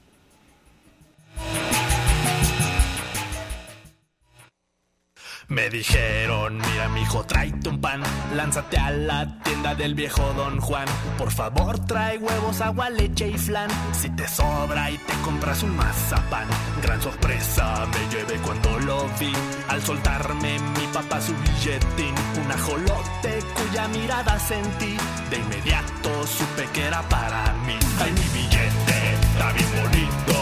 Me 5.50 5.68
dijeron, 5.68 6.58
mira 6.58 6.90
mijo, 6.90 7.26
tráete 7.26 7.70
un 7.70 7.82
pan, 7.82 8.04
lánzate 8.36 8.78
a 8.78 8.92
la 8.92 9.42
tienda 9.42 9.74
del 9.74 9.96
viejo 9.96 10.22
Don 10.34 10.60
Juan. 10.60 10.88
Por 11.18 11.32
favor, 11.32 11.84
trae 11.88 12.20
huevos, 12.20 12.62
agua, 12.62 12.92
leche 12.92 13.30
y 13.30 13.38
flan. 13.38 13.68
Si 13.92 14.12
te 14.12 14.28
sobra 14.28 14.92
y 14.92 14.98
te 15.00 15.14
compras 15.26 15.64
un 15.64 15.76
mazapán. 15.76 16.48
Gran 16.84 17.02
sorpresa 17.02 17.88
me 17.88 18.16
llevé 18.16 18.40
cuando 18.44 18.80
lo 18.82 19.08
vi. 19.20 19.34
Al 19.70 19.82
soltarme 19.82 20.60
mi 20.60 20.86
papá 20.94 21.20
su 21.20 21.34
billetín, 21.34 22.14
un 22.46 22.52
ajolote 22.52 23.39
cuya 23.70 23.88
mirada 23.90 24.40
sentí. 24.40 24.98
De 25.30 25.38
inmediato 25.38 26.26
supe 26.28 26.68
que 26.74 26.86
era 26.86 27.02
para 27.04 27.54
mí. 27.66 27.78
Ay, 28.02 28.12
mi 28.12 28.28
billete 28.40 28.98
está 29.22 29.52
bien 29.54 29.70
bonito, 29.82 30.36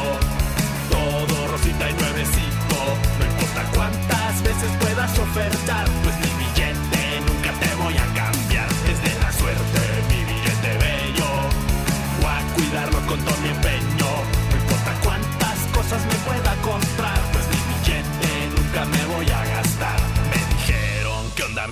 todo 0.89 1.48
rosita 1.48 1.89
y 1.89 1.93
nuevecito. 1.93 2.77
No 3.19 3.25
importa 3.25 3.63
cuántas 3.75 4.41
veces 4.43 4.72
puedas 4.79 5.19
ofertar, 5.19 5.86
pues 6.03 6.15
mi 6.24 6.31
billete 6.43 7.03
nunca 7.27 7.51
te 7.60 7.75
voy 7.75 7.98
a 7.98 8.05
cambiar. 8.19 8.67
Es 8.91 9.03
de 9.03 9.19
la 9.19 9.31
suerte, 9.31 9.81
mi 10.10 10.24
billete 10.24 10.72
bello. 10.86 11.29
Voy 12.22 12.31
a 12.31 12.53
cuidarlo 12.55 13.00
con 13.07 13.19
todo 13.25 13.38
mi 13.41 13.50
empeño. 13.50 14.10
No 14.51 14.55
importa 14.57 14.91
cuántas 15.03 15.57
cosas 15.74 16.01
me 16.05 16.17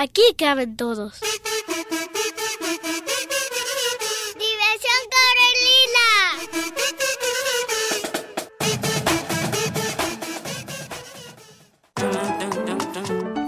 Aquí 0.00 0.22
caben 0.38 0.76
todos. 0.76 1.18
¡Diversión 4.38 5.02
Corelina! 5.16 6.08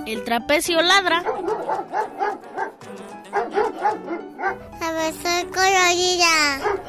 El 0.09 0.25
trapecio 0.25 0.83
ladra. 0.83 1.23
¡Diversión 4.80 5.52
Corelina! 5.54 6.79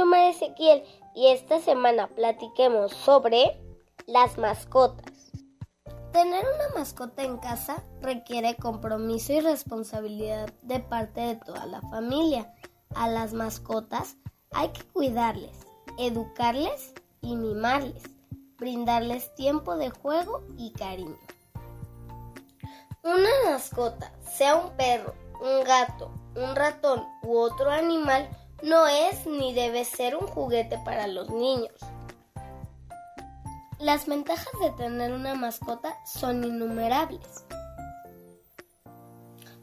Yuma 0.00 0.30
Ezequiel 0.30 0.82
y 1.14 1.26
esta 1.26 1.60
semana 1.60 2.08
platiquemos 2.08 2.90
sobre 2.90 3.60
las 4.06 4.38
mascotas. 4.38 5.12
Tener 6.10 6.42
una 6.42 6.74
mascota 6.74 7.22
en 7.22 7.36
casa 7.36 7.84
requiere 8.00 8.56
compromiso 8.56 9.34
y 9.34 9.40
responsabilidad 9.40 10.50
de 10.62 10.80
parte 10.80 11.20
de 11.20 11.36
toda 11.36 11.66
la 11.66 11.82
familia. 11.82 12.50
A 12.94 13.10
las 13.10 13.34
mascotas 13.34 14.16
hay 14.52 14.70
que 14.70 14.84
cuidarles, 14.84 15.66
educarles 15.98 16.94
y 17.20 17.36
mimarles, 17.36 18.02
brindarles 18.56 19.34
tiempo 19.34 19.76
de 19.76 19.90
juego 19.90 20.42
y 20.56 20.72
cariño. 20.72 21.18
Una 23.04 23.50
mascota, 23.50 24.14
sea 24.24 24.56
un 24.56 24.74
perro, 24.78 25.12
un 25.42 25.62
gato, 25.62 26.10
un 26.36 26.56
ratón 26.56 27.04
u 27.22 27.36
otro 27.36 27.70
animal, 27.70 28.30
no 28.62 28.86
es 28.86 29.26
ni 29.26 29.54
debe 29.54 29.84
ser 29.84 30.16
un 30.16 30.26
juguete 30.26 30.78
para 30.84 31.06
los 31.06 31.30
niños. 31.30 31.74
Las 33.78 34.06
ventajas 34.06 34.52
de 34.60 34.70
tener 34.72 35.12
una 35.12 35.34
mascota 35.34 35.96
son 36.04 36.44
innumerables. 36.44 37.44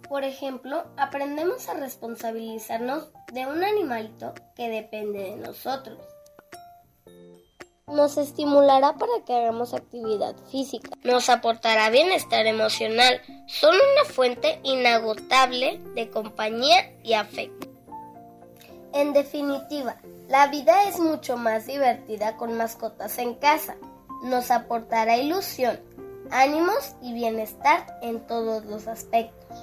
Por 0.09 0.23
ejemplo, 0.23 0.85
aprendemos 0.97 1.67
a 1.69 1.73
responsabilizarnos 1.73 3.09
de 3.33 3.45
un 3.45 3.63
animalito 3.63 4.33
que 4.55 4.69
depende 4.69 5.19
de 5.19 5.35
nosotros. 5.35 5.99
Nos 7.87 8.17
estimulará 8.17 8.93
para 8.93 9.23
que 9.25 9.35
hagamos 9.35 9.73
actividad 9.73 10.35
física. 10.49 10.89
Nos 11.03 11.29
aportará 11.29 11.89
bienestar 11.89 12.45
emocional. 12.45 13.21
Son 13.47 13.73
una 13.73 14.13
fuente 14.13 14.59
inagotable 14.63 15.79
de 15.93 16.09
compañía 16.09 16.91
y 17.03 17.13
afecto. 17.13 17.66
En 18.97 19.13
definitiva, 19.13 19.97
la 20.27 20.47
vida 20.47 20.85
es 20.85 20.99
mucho 20.99 21.37
más 21.37 21.67
divertida 21.67 22.35
con 22.35 22.57
mascotas 22.57 23.19
en 23.19 23.35
casa. 23.35 23.75
Nos 24.23 24.49
aportará 24.49 25.17
ilusión, 25.17 25.79
ánimos 26.31 26.95
y 26.99 27.13
bienestar 27.13 27.85
en 28.01 28.25
todos 28.25 28.65
los 28.65 28.87
aspectos. 28.87 29.55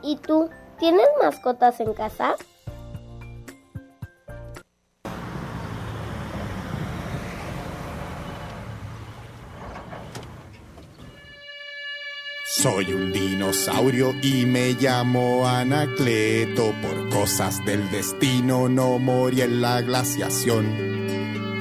¿Y 0.00 0.14
tú, 0.18 0.48
tienes 0.78 1.08
mascotas 1.20 1.80
en 1.80 1.92
casa? 1.92 2.36
Soy 12.54 12.92
un 12.92 13.12
dinosaurio 13.12 14.14
y 14.20 14.44
me 14.44 14.74
llamo 14.74 15.48
Anacleto. 15.48 16.74
Por 16.82 17.08
cosas 17.08 17.64
del 17.64 17.90
destino 17.90 18.68
no 18.68 18.98
morí 18.98 19.40
en 19.40 19.62
la 19.62 19.80
glaciación. 19.80 20.66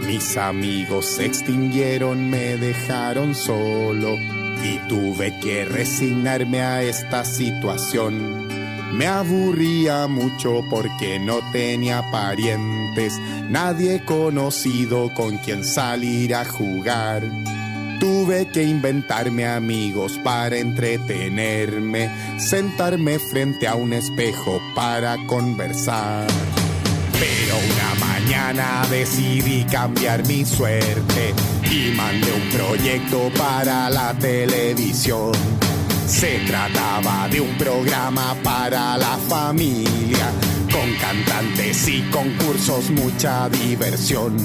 Mis 0.06 0.36
amigos 0.36 1.06
se 1.06 1.28
extinguieron, 1.28 2.30
me 2.30 2.58
dejaron 2.58 3.36
solo 3.36 4.18
y 4.18 4.80
tuve 4.90 5.40
que 5.40 5.64
resignarme 5.64 6.62
a 6.62 6.84
esta 6.84 7.24
situación. 7.24 8.50
Me 8.94 9.08
aburría 9.08 10.08
mucho 10.08 10.62
porque 10.70 11.20
no 11.20 11.40
tenía 11.54 12.12
parientes, 12.12 13.18
nadie 13.48 14.04
conocido 14.04 15.14
con 15.14 15.38
quien 15.38 15.64
salir 15.64 16.36
a 16.36 16.44
jugar. 16.44 17.24
Tuve 18.02 18.48
que 18.48 18.64
inventarme 18.64 19.46
amigos 19.46 20.20
para 20.24 20.58
entretenerme, 20.58 22.10
sentarme 22.40 23.20
frente 23.20 23.68
a 23.68 23.76
un 23.76 23.94
espejo 23.94 24.60
para 24.74 25.18
conversar. 25.28 26.26
Pero 27.12 27.56
una 27.58 28.04
mañana 28.04 28.88
decidí 28.90 29.66
cambiar 29.66 30.26
mi 30.26 30.44
suerte 30.46 31.36
y 31.62 31.96
mandé 31.96 32.34
un 32.34 32.50
proyecto 32.50 33.30
para 33.38 33.88
la 33.92 34.16
televisión. 34.16 35.34
Se 36.08 36.40
trataba 36.48 37.28
de 37.28 37.40
un 37.40 37.56
programa 37.56 38.36
para 38.42 38.98
la 38.98 39.16
familia, 39.30 40.32
con 40.74 40.92
cantantes 40.96 41.88
y 41.88 42.02
concursos, 42.10 42.90
mucha 42.90 43.48
diversión. 43.50 44.38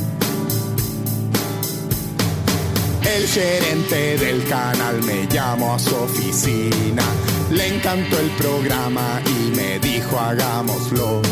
El 3.15 3.27
gerente 3.29 4.19
del 4.19 4.45
canal 4.49 5.03
me 5.05 5.27
llamó 5.29 5.75
a 5.75 5.79
su 5.79 5.95
oficina, 5.95 7.05
le 7.51 7.77
encantó 7.77 8.19
el 8.19 8.31
programa 8.31 9.21
y 9.25 9.57
me 9.57 9.79
dijo 9.79 10.19
hagámoslo. 10.19 11.23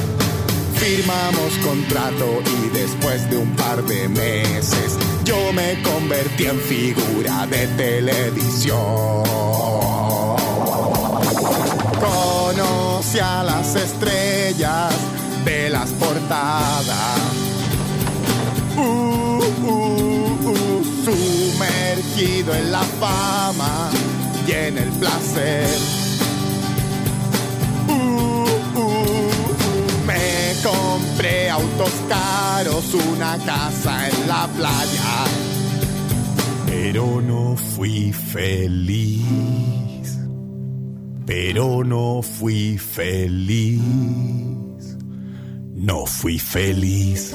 Firmamos 0.77 1.53
contrato 1.65 2.43
y 2.45 2.69
después 2.79 3.29
de 3.31 3.39
un 3.39 3.57
par 3.57 3.83
de 3.85 4.09
meses 4.09 4.99
yo 5.25 5.53
me 5.53 5.81
convertí 5.83 6.47
en 6.47 6.61
figura 6.61 7.47
de 7.47 7.67
televisión. 7.69 9.25
Conocí 12.01 13.19
a 13.19 13.43
las 13.43 13.75
estrellas 13.75 14.95
de 15.45 15.71
las 15.71 15.91
portadas. 15.91 17.19
Uh, 18.77 19.43
uh, 19.67 20.14
sumergido 21.05 22.55
en 22.55 22.73
la 22.73 22.83
fama 22.83 23.91
y 24.47 24.53
en 24.53 24.79
el 24.79 24.89
placer. 24.91 25.69
Uh, 27.89 27.93
uh, 27.93 28.81
uh, 28.81 30.07
me 30.07 30.55
compré 30.63 31.51
autos 31.51 31.93
caros, 32.09 32.95
una 32.95 33.37
casa 33.39 34.09
en 34.09 34.29
la 34.29 34.49
playa, 34.49 35.25
pero 36.67 37.21
no 37.21 37.57
fui 37.57 38.13
feliz. 38.13 39.25
Pero 41.27 41.83
no 41.85 42.21
fui 42.23 42.77
feliz. 42.77 43.81
No 45.75 46.05
fui 46.07 46.39
feliz. 46.39 47.35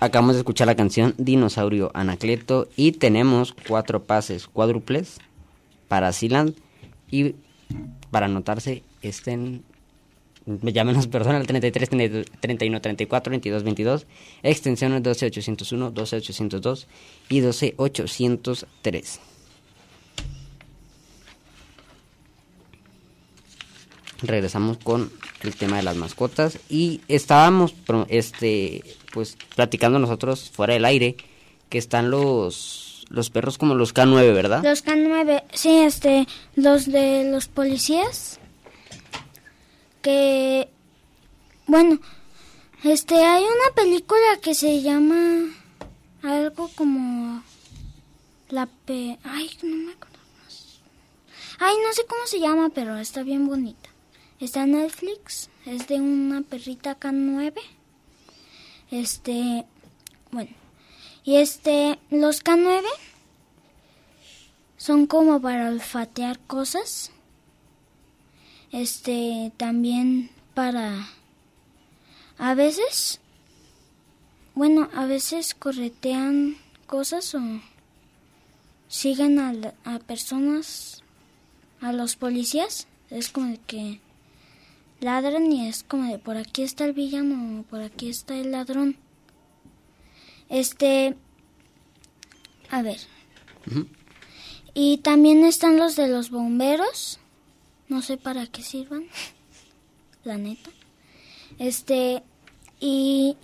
Acabamos 0.00 0.34
de 0.34 0.40
escuchar 0.40 0.66
la 0.66 0.76
canción 0.76 1.14
Dinosaurio 1.18 1.90
Anacleto 1.92 2.70
y 2.74 2.92
tenemos 2.92 3.54
cuatro 3.68 4.04
pases 4.04 4.46
cuádruples 4.48 5.18
para 5.88 6.10
Sealand 6.14 6.54
y 7.10 7.34
para 8.10 8.24
anotarse 8.24 8.82
estén 9.02 9.62
llámenos 10.46 11.06
perdón 11.06 11.34
al 11.34 11.46
33 11.46 11.90
31 12.40 12.80
34 12.80 13.30
22 13.30 13.62
22 13.62 14.06
extensiones 14.42 15.02
12801 15.02 15.90
12802 15.90 16.88
y 17.28 17.40
12803 17.40 19.20
regresamos 24.22 24.78
con 24.78 25.12
el 25.42 25.54
tema 25.56 25.76
de 25.76 25.82
las 25.82 25.96
mascotas 25.96 26.58
y 26.70 27.02
estábamos 27.08 27.74
este 28.08 28.82
pues 29.12 29.36
platicando 29.54 29.98
nosotros 29.98 30.50
fuera 30.50 30.74
del 30.74 30.84
aire 30.84 31.16
que 31.68 31.78
están 31.78 32.10
los 32.10 33.04
los 33.08 33.28
perros 33.28 33.58
como 33.58 33.74
los 33.74 33.92
K9, 33.92 34.34
¿verdad? 34.34 34.62
Los 34.62 34.84
K9, 34.84 35.42
sí, 35.52 35.78
este 35.78 36.26
los 36.54 36.86
de 36.86 37.30
los 37.30 37.48
policías 37.48 38.38
que 40.02 40.68
bueno, 41.66 42.00
este 42.84 43.14
hay 43.14 43.42
una 43.42 43.74
película 43.74 44.38
que 44.42 44.54
se 44.54 44.80
llama 44.80 45.52
algo 46.22 46.70
como 46.74 47.42
la 48.48 48.66
pe 48.66 49.18
ay, 49.24 49.50
no 49.62 49.76
me 49.76 49.92
acuerdo 49.92 50.18
más. 50.42 50.80
Ay, 51.58 51.74
no 51.86 51.92
sé 51.92 52.02
cómo 52.06 52.26
se 52.26 52.40
llama, 52.40 52.70
pero 52.74 52.96
está 52.96 53.22
bien 53.22 53.46
bonita. 53.46 53.90
Está 54.40 54.62
en 54.62 54.72
Netflix, 54.72 55.50
es 55.66 55.86
de 55.86 56.00
una 56.00 56.42
perrita 56.42 56.98
K9. 56.98 57.52
Este, 58.90 59.64
bueno, 60.32 60.50
y 61.22 61.36
este, 61.36 61.98
los 62.10 62.42
K9 62.42 62.82
son 64.76 65.06
como 65.06 65.40
para 65.40 65.68
olfatear 65.68 66.38
cosas. 66.40 67.12
Este, 68.72 69.52
también 69.56 70.30
para, 70.54 71.08
a 72.38 72.54
veces, 72.54 73.20
bueno, 74.54 74.88
a 74.94 75.06
veces 75.06 75.54
corretean 75.54 76.56
cosas 76.86 77.34
o 77.34 77.40
siguen 78.88 79.38
a, 79.38 79.52
a 79.84 79.98
personas, 80.00 81.02
a 81.80 81.92
los 81.92 82.16
policías. 82.16 82.88
Es 83.10 83.28
como 83.28 83.56
que 83.66 84.00
ladran 85.00 85.50
y 85.52 85.68
es 85.68 85.82
como 85.82 86.10
de 86.10 86.18
por 86.18 86.36
aquí 86.36 86.62
está 86.62 86.84
el 86.84 86.92
villano, 86.92 87.64
por 87.68 87.80
aquí 87.80 88.08
está 88.08 88.36
el 88.36 88.52
ladrón. 88.52 88.96
Este, 90.48 91.16
a 92.70 92.82
ver. 92.82 92.98
Y 94.74 94.98
también 94.98 95.44
están 95.44 95.78
los 95.78 95.96
de 95.96 96.08
los 96.08 96.30
bomberos. 96.30 97.18
No 97.88 98.02
sé 98.02 98.16
para 98.16 98.46
qué 98.46 98.62
sirvan. 98.62 99.06
La 100.24 100.36
neta. 100.36 100.70
Este, 101.58 102.22
y 102.78 103.36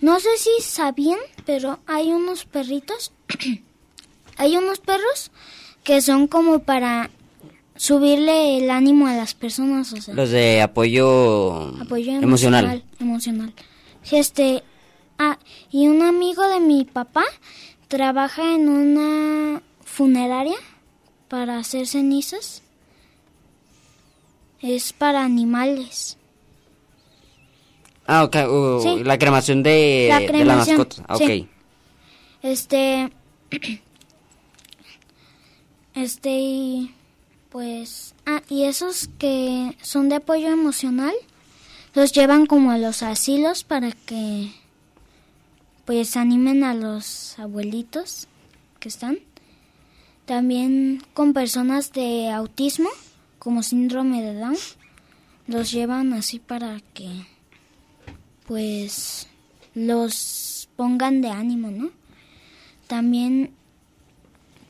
no 0.00 0.20
sé 0.20 0.36
si 0.38 0.62
sabían, 0.62 1.18
pero 1.44 1.80
hay 1.86 2.12
unos 2.12 2.44
perritos. 2.44 3.12
hay 4.36 4.56
unos 4.56 4.80
perros 4.80 5.30
que 5.82 6.00
son 6.00 6.26
como 6.26 6.60
para 6.60 7.10
subirle 7.84 8.56
el 8.56 8.70
ánimo 8.70 9.08
a 9.08 9.14
las 9.14 9.34
personas, 9.34 9.92
o 9.92 10.00
sea, 10.00 10.14
los 10.14 10.30
de 10.30 10.62
apoyo, 10.62 11.68
apoyo 11.82 12.12
emocional. 12.12 12.82
Emocional. 12.98 13.52
Sí, 14.02 14.16
este, 14.16 14.62
ah, 15.18 15.38
y 15.70 15.88
un 15.88 16.00
amigo 16.00 16.48
de 16.48 16.60
mi 16.60 16.86
papá 16.86 17.24
trabaja 17.88 18.54
en 18.54 18.70
una 18.70 19.60
funeraria 19.84 20.56
para 21.28 21.58
hacer 21.58 21.86
cenizas. 21.86 22.62
Es 24.62 24.94
para 24.94 25.22
animales. 25.22 26.16
Ah, 28.06 28.24
ok, 28.24 28.36
uh, 28.48 28.80
Sí. 28.80 29.04
la 29.04 29.18
cremación 29.18 29.62
de 29.62 30.06
La 30.08 30.20
de 30.20 30.26
cremación, 30.26 30.78
la 30.78 30.84
mascota. 30.84 31.04
Ah, 31.06 31.18
sí. 31.18 31.24
Ok. 31.42 31.48
Este. 32.42 33.12
Este. 35.94 36.88
Pues. 37.54 38.16
Ah, 38.26 38.42
y 38.50 38.64
esos 38.64 39.08
que 39.16 39.76
son 39.80 40.08
de 40.08 40.16
apoyo 40.16 40.48
emocional. 40.48 41.14
Los 41.94 42.10
llevan 42.10 42.46
como 42.46 42.72
a 42.72 42.78
los 42.78 43.04
asilos 43.04 43.62
para 43.62 43.92
que. 43.92 44.50
Pues 45.84 46.16
animen 46.16 46.64
a 46.64 46.74
los 46.74 47.38
abuelitos 47.38 48.26
que 48.80 48.88
están. 48.88 49.20
También 50.26 51.00
con 51.14 51.32
personas 51.32 51.92
de 51.92 52.28
autismo, 52.28 52.88
como 53.38 53.62
síndrome 53.62 54.20
de 54.20 54.34
Down. 54.34 54.56
Los 55.46 55.70
llevan 55.70 56.12
así 56.12 56.40
para 56.40 56.80
que. 56.92 57.08
Pues. 58.48 59.28
Los 59.76 60.68
pongan 60.74 61.20
de 61.20 61.28
ánimo, 61.28 61.70
¿no? 61.70 61.92
También, 62.88 63.52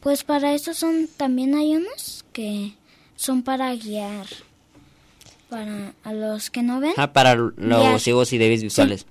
pues 0.01 0.23
para 0.23 0.53
eso 0.53 0.75
son, 0.75 1.09
también 1.17 1.55
hay 1.55 1.77
unos 1.77 2.24
que 2.35 2.75
son 3.17 3.43
para 3.43 3.75
guiar, 3.75 4.27
para 5.49 5.95
a 6.03 6.13
los 6.13 6.51
que 6.51 6.63
no 6.63 6.81
ven, 6.81 6.93
Ah, 6.99 7.13
para 7.15 7.35
los 7.37 8.03
ciegos 8.03 8.33
y 8.35 8.39
débiles 8.39 8.63
visuales. 8.63 9.07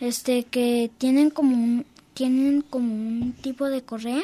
este, 0.00 0.44
que 0.44 0.90
tienen 0.98 1.30
como 1.30 1.56
un, 1.56 1.86
tienen 2.14 2.62
como 2.62 2.92
un 2.92 3.32
tipo 3.40 3.68
de 3.70 3.82
correa 3.82 4.22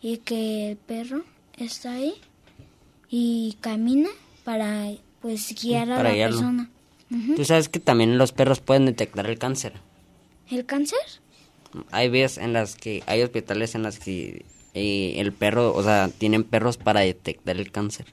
y 0.00 0.18
que 0.18 0.70
el 0.72 0.76
perro 0.76 1.24
está 1.56 1.92
ahí 1.92 2.14
y 3.10 3.56
camina 3.60 4.08
para, 4.44 4.86
pues, 5.20 5.54
guiar 5.60 5.90
a 5.90 6.02
la 6.02 6.12
guiarlo. 6.12 6.36
persona. 6.38 6.70
Ujú. 7.10 7.34
Tú 7.36 7.44
sabes 7.44 7.68
que 7.68 7.80
también 7.80 8.18
los 8.18 8.32
perros 8.32 8.60
pueden 8.60 8.86
detectar 8.86 9.26
el 9.28 9.38
cáncer. 9.38 9.74
¿El 10.50 10.64
cáncer? 10.64 10.98
Hay 11.90 12.08
veces 12.08 12.38
en 12.38 12.52
las 12.54 12.76
que 12.76 13.02
hay 13.06 13.22
hospitales 13.22 13.74
en 13.74 13.82
las 13.82 13.98
que 13.98 14.44
eh, 14.78 15.20
el 15.20 15.32
perro, 15.32 15.74
o 15.74 15.82
sea, 15.82 16.08
tienen 16.08 16.44
perros 16.44 16.76
para 16.76 17.00
detectar 17.00 17.56
el 17.56 17.70
cáncer. 17.70 18.06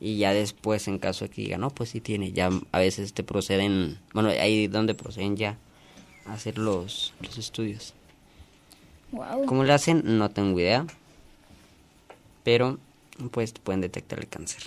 Y 0.00 0.16
ya 0.16 0.32
después, 0.32 0.88
en 0.88 0.98
caso 0.98 1.24
de 1.24 1.30
que 1.30 1.42
digan, 1.42 1.60
no, 1.60 1.70
pues 1.70 1.90
sí 1.90 2.00
tiene, 2.00 2.32
ya 2.32 2.50
a 2.72 2.78
veces 2.78 3.12
te 3.12 3.22
proceden, 3.22 3.98
bueno, 4.14 4.30
ahí 4.30 4.66
donde 4.66 4.94
proceden 4.94 5.36
ya 5.36 5.58
a 6.26 6.34
hacer 6.34 6.56
los, 6.58 7.12
los 7.20 7.36
estudios. 7.36 7.94
Wow. 9.12 9.44
¿Cómo 9.46 9.64
le 9.64 9.72
hacen? 9.72 10.02
No 10.04 10.30
tengo 10.30 10.58
idea. 10.58 10.86
Pero, 12.44 12.78
pues 13.30 13.52
pueden 13.52 13.80
detectar 13.80 14.18
el 14.18 14.28
cáncer. 14.28 14.62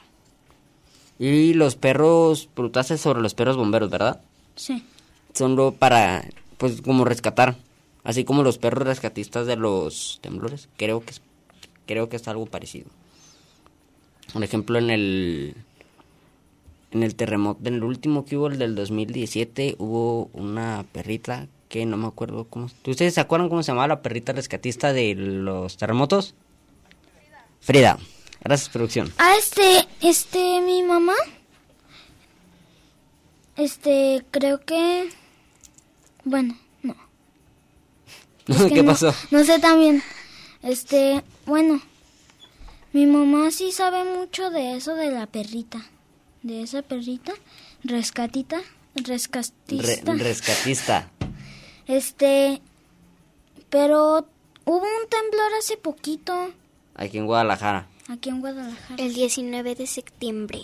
Y 1.17 1.53
los 1.53 1.75
perros, 1.75 2.49
preguntaste 2.53 2.97
sobre 2.97 3.21
los 3.21 3.33
perros 3.33 3.55
bomberos, 3.55 3.89
¿verdad? 3.89 4.21
Sí. 4.55 4.83
Solo 5.33 5.71
para, 5.71 6.25
pues, 6.57 6.81
como 6.81 7.05
rescatar. 7.05 7.55
Así 8.03 8.25
como 8.25 8.43
los 8.43 8.57
perros 8.57 8.85
rescatistas 8.85 9.47
de 9.47 9.55
los 9.55 10.19
temblores. 10.21 10.69
Creo 10.77 11.01
que 11.01 11.11
es, 11.11 11.21
creo 11.85 12.09
que 12.09 12.17
es 12.17 12.27
algo 12.27 12.45
parecido. 12.45 12.87
Por 14.33 14.43
ejemplo, 14.43 14.77
en 14.77 14.89
el 14.89 15.55
en 16.91 17.03
el 17.03 17.15
terremoto, 17.15 17.67
en 17.67 17.75
el 17.75 17.83
último 17.83 18.25
que 18.25 18.37
hubo, 18.37 18.47
el 18.47 18.59
del 18.59 18.75
2017, 18.75 19.75
hubo 19.79 20.29
una 20.33 20.85
perrita 20.91 21.47
que 21.69 21.85
no 21.85 21.97
me 21.97 22.07
acuerdo 22.07 22.45
cómo. 22.45 22.69
¿Ustedes 22.85 23.15
se 23.15 23.21
acuerdan 23.21 23.49
cómo 23.49 23.63
se 23.63 23.71
llamaba 23.71 23.87
la 23.87 24.01
perrita 24.01 24.31
rescatista 24.31 24.93
de 24.93 25.15
los 25.15 25.75
terremotos? 25.77 26.35
Frida. 27.61 27.97
Gracias, 28.43 28.69
producción. 28.69 29.11
Ah, 29.17 29.33
este, 29.39 29.87
este, 30.01 30.61
mi 30.61 30.83
mamá. 30.83 31.15
Este, 33.55 34.23
creo 34.31 34.59
que. 34.59 35.09
Bueno, 36.25 36.55
no. 38.47 38.67
¿Qué 38.67 38.83
pasó? 38.83 39.13
No 39.31 39.43
sé 39.43 39.59
también. 39.59 40.03
Este, 40.61 41.23
bueno. 41.45 41.81
Mi 42.91 43.05
mamá 43.07 43.49
sí 43.51 43.71
sabe 43.71 44.03
mucho 44.03 44.49
de 44.51 44.75
eso 44.75 44.95
de 44.95 45.11
la 45.11 45.25
perrita. 45.25 45.81
De 46.43 46.61
esa 46.61 46.81
perrita. 46.81 47.33
Rescatita. 47.83 48.61
Rescatista. 48.95 50.13
rescatista. 50.13 51.09
Este. 51.87 52.61
Pero 53.69 54.27
hubo 54.65 54.77
un 54.77 55.09
temblor 55.09 55.51
hace 55.59 55.77
poquito. 55.77 56.51
Aquí 56.95 57.17
en 57.17 57.25
Guadalajara. 57.25 57.87
Aquí 58.09 58.29
en 58.29 58.41
Guadalajara. 58.41 59.03
El 59.03 59.13
19 59.13 59.75
de 59.75 59.87
septiembre. 59.87 60.61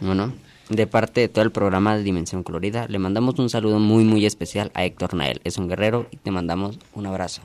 Bueno, 0.00 0.32
de 0.68 0.86
parte 0.86 1.22
de 1.22 1.28
todo 1.28 1.44
el 1.44 1.50
programa 1.50 1.96
de 1.96 2.02
Dimensión 2.02 2.42
Colorida, 2.42 2.86
le 2.88 2.98
mandamos 2.98 3.38
un 3.38 3.48
saludo 3.48 3.78
muy 3.78 4.04
muy 4.04 4.26
especial 4.26 4.70
a 4.74 4.84
Héctor 4.84 5.14
Nael. 5.14 5.40
Es 5.44 5.58
un 5.58 5.68
guerrero 5.68 6.06
y 6.10 6.16
te 6.16 6.30
mandamos 6.30 6.78
un 6.94 7.06
abrazo. 7.06 7.42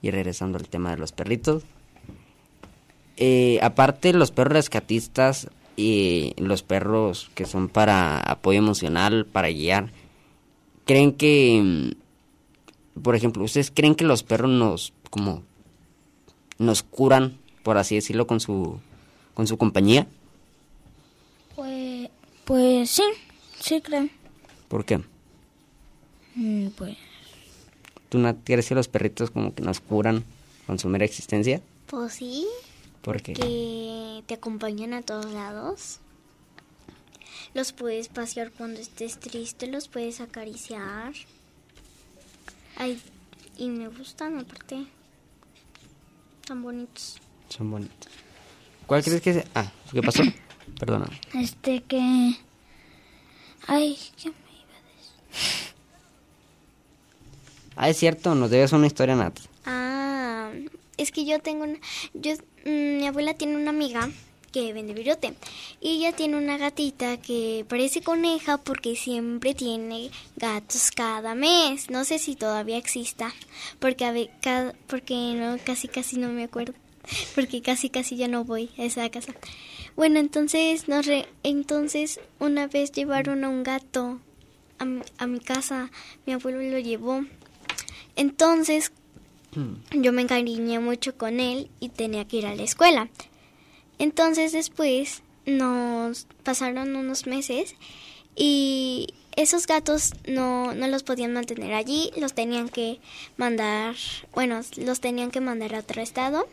Y 0.00 0.10
regresando 0.10 0.58
al 0.58 0.68
tema 0.68 0.90
de 0.90 0.96
los 0.96 1.12
perritos. 1.12 1.64
Eh, 3.16 3.58
aparte, 3.62 4.12
los 4.12 4.30
perros 4.30 4.54
rescatistas 4.54 5.48
y 5.76 6.34
los 6.38 6.62
perros 6.62 7.30
que 7.34 7.46
son 7.46 7.68
para 7.68 8.18
apoyo 8.18 8.58
emocional, 8.58 9.26
para 9.26 9.48
guiar, 9.48 9.92
creen 10.86 11.12
que, 11.12 11.94
por 13.00 13.14
ejemplo, 13.14 13.44
¿ustedes 13.44 13.70
creen 13.70 13.94
que 13.94 14.04
los 14.04 14.22
perros 14.22 14.50
nos, 14.50 14.92
como, 15.10 15.42
nos 16.58 16.82
curan, 16.82 17.38
por 17.62 17.78
así 17.78 17.94
decirlo, 17.94 18.26
con 18.26 18.40
su 18.40 18.80
con 19.34 19.46
su 19.46 19.56
compañía? 19.58 20.06
Pues, 21.54 22.08
pues 22.44 22.90
sí, 22.90 23.04
sí 23.60 23.80
creo. 23.80 24.08
¿Por 24.68 24.84
qué? 24.84 25.00
Mm, 26.34 26.68
pues... 26.68 26.96
¿Tú 28.08 28.18
no 28.18 28.36
crees 28.44 28.68
que 28.68 28.74
los 28.74 28.88
perritos 28.88 29.30
como 29.30 29.54
que 29.54 29.62
nos 29.62 29.80
curan 29.80 30.24
con 30.66 30.78
su 30.78 30.88
mera 30.88 31.04
existencia? 31.04 31.62
Pues 31.86 32.14
sí. 32.14 32.46
¿Por 33.02 33.22
qué? 33.22 33.32
Que 33.32 34.22
te 34.26 34.34
acompañan 34.34 34.92
a 34.92 35.02
todos 35.02 35.26
lados. 35.32 35.98
Los 37.54 37.72
puedes 37.72 38.08
pasear 38.08 38.50
cuando 38.50 38.80
estés 38.80 39.18
triste, 39.18 39.66
los 39.66 39.88
puedes 39.88 40.20
acariciar. 40.20 41.12
Ay, 42.76 43.00
y 43.58 43.68
me 43.68 43.88
gustan 43.88 44.38
aparte. 44.38 44.86
Son 46.46 46.62
bonitos. 46.62 47.18
Son 47.48 47.70
bonitos. 47.70 48.12
¿Cuál 48.86 49.02
crees 49.02 49.20
que 49.20 49.30
es? 49.30 49.44
Ah, 49.54 49.70
¿qué 49.92 50.02
pasó? 50.02 50.22
Perdona. 50.78 51.06
Este 51.34 51.82
que... 51.82 52.34
Ay, 53.66 53.96
¿qué 54.20 54.30
me 54.30 54.34
iba 54.34 54.76
a 54.76 54.82
decir? 54.96 55.74
Ah, 57.76 57.88
es 57.88 57.96
cierto, 57.96 58.34
nos 58.34 58.50
debes 58.50 58.72
una 58.72 58.86
historia, 58.86 59.14
Nat. 59.14 59.38
Ah, 59.64 60.50
es 60.96 61.12
que 61.12 61.24
yo 61.24 61.38
tengo 61.40 61.64
una... 61.64 61.78
Yo, 62.14 62.32
mm, 62.64 62.98
mi 62.98 63.06
abuela 63.06 63.34
tiene 63.34 63.56
una 63.56 63.70
amiga 63.70 64.08
que 64.52 64.72
vende 64.72 64.92
virote. 64.92 65.34
Y 65.80 65.96
ella 65.96 66.14
tiene 66.14 66.36
una 66.36 66.58
gatita 66.58 67.16
que 67.16 67.64
parece 67.68 68.02
coneja 68.02 68.58
porque 68.58 68.94
siempre 68.94 69.54
tiene 69.54 70.10
gatos 70.36 70.90
cada 70.90 71.34
mes. 71.34 71.90
No 71.90 72.04
sé 72.04 72.18
si 72.18 72.36
todavía 72.36 72.76
exista, 72.76 73.32
porque, 73.80 74.04
a 74.04 74.12
ver, 74.12 74.30
cada, 74.40 74.74
porque 74.86 75.14
no, 75.34 75.56
casi 75.64 75.88
casi 75.88 76.18
no 76.18 76.28
me 76.28 76.44
acuerdo. 76.44 76.74
Porque 77.34 77.62
casi 77.62 77.90
casi 77.90 78.16
ya 78.16 78.28
no 78.28 78.44
voy 78.44 78.70
a 78.78 78.84
esa 78.84 79.08
casa. 79.10 79.34
Bueno, 79.96 80.20
entonces, 80.20 80.88
nos 80.88 81.06
re, 81.06 81.26
entonces 81.42 82.20
una 82.38 82.66
vez 82.66 82.92
llevaron 82.92 83.44
a 83.44 83.48
un 83.48 83.62
gato 83.62 84.20
a 84.78 84.86
a 85.18 85.26
mi 85.26 85.40
casa. 85.40 85.90
Mi 86.26 86.32
abuelo 86.32 86.60
lo 86.62 86.78
llevó. 86.78 87.24
Entonces, 88.16 88.92
yo 89.92 90.12
me 90.12 90.22
encariñé 90.22 90.78
mucho 90.80 91.16
con 91.16 91.40
él 91.40 91.70
y 91.80 91.90
tenía 91.90 92.26
que 92.26 92.38
ir 92.38 92.46
a 92.46 92.54
la 92.54 92.62
escuela. 92.62 93.08
Entonces 93.98 94.52
después 94.52 95.22
nos 95.46 96.26
pasaron 96.42 96.96
unos 96.96 97.26
meses 97.26 97.74
y 98.34 99.14
esos 99.36 99.66
gatos 99.66 100.12
no, 100.26 100.74
no 100.74 100.88
los 100.88 101.02
podían 101.02 101.32
mantener 101.32 101.74
allí, 101.74 102.10
los 102.16 102.34
tenían 102.34 102.68
que 102.68 103.00
mandar, 103.36 103.94
bueno, 104.34 104.60
los 104.76 105.00
tenían 105.00 105.30
que 105.30 105.40
mandar 105.40 105.74
a 105.74 105.80
otro 105.80 106.02
estado. 106.02 106.48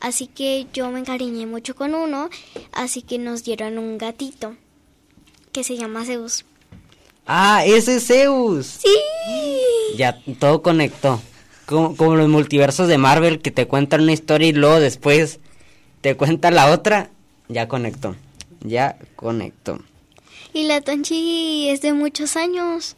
Así 0.00 0.26
que 0.26 0.66
yo 0.72 0.90
me 0.90 1.00
encariñé 1.00 1.46
mucho 1.46 1.74
con 1.74 1.94
uno, 1.94 2.28
así 2.72 3.02
que 3.02 3.18
nos 3.18 3.44
dieron 3.44 3.78
un 3.78 3.98
gatito 3.98 4.54
que 5.52 5.64
se 5.64 5.76
llama 5.76 6.04
Zeus. 6.04 6.44
Ah, 7.26 7.64
ese 7.64 7.96
es 7.96 8.06
Zeus. 8.06 8.66
Sí. 8.66 8.94
Ya 9.96 10.20
todo 10.38 10.62
conectó. 10.62 11.20
Como, 11.64 11.96
como 11.96 12.14
los 12.14 12.28
multiversos 12.28 12.86
de 12.88 12.98
Marvel 12.98 13.40
que 13.40 13.50
te 13.50 13.66
cuentan 13.66 14.02
una 14.02 14.12
historia 14.12 14.48
y 14.48 14.52
luego 14.52 14.78
después 14.78 15.40
te 16.02 16.16
cuenta 16.16 16.50
la 16.52 16.70
otra, 16.70 17.10
ya 17.48 17.66
conectó. 17.66 18.14
Ya 18.60 18.98
conectó. 19.16 19.80
Y 20.52 20.64
la 20.64 20.80
Tonchi 20.80 21.68
es 21.68 21.80
de 21.82 21.92
muchos 21.92 22.36
años. 22.36 22.96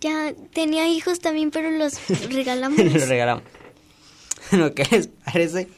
Ya 0.00 0.34
tenía 0.52 0.88
hijos 0.88 1.20
también, 1.20 1.50
pero 1.52 1.70
los 1.70 1.94
regalamos. 2.30 2.78
los 2.78 3.08
regalamos. 3.08 3.44
Lo 4.50 4.74
que 4.74 4.84
les 4.90 5.06
parece 5.06 5.68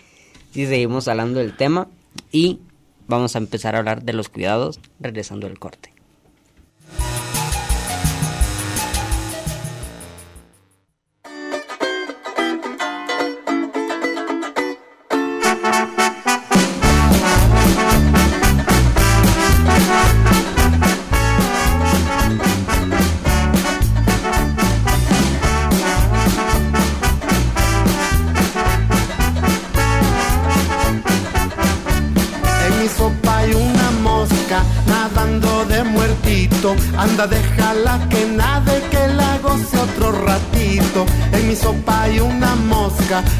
si 0.54 0.66
seguimos 0.66 1.08
hablando 1.08 1.40
del 1.40 1.56
tema 1.56 1.88
y 2.30 2.60
vamos 3.08 3.34
a 3.34 3.38
empezar 3.38 3.74
a 3.74 3.78
hablar 3.78 4.04
de 4.04 4.12
los 4.12 4.28
cuidados 4.28 4.78
regresando 5.00 5.48
al 5.48 5.58
corte. 5.58 5.93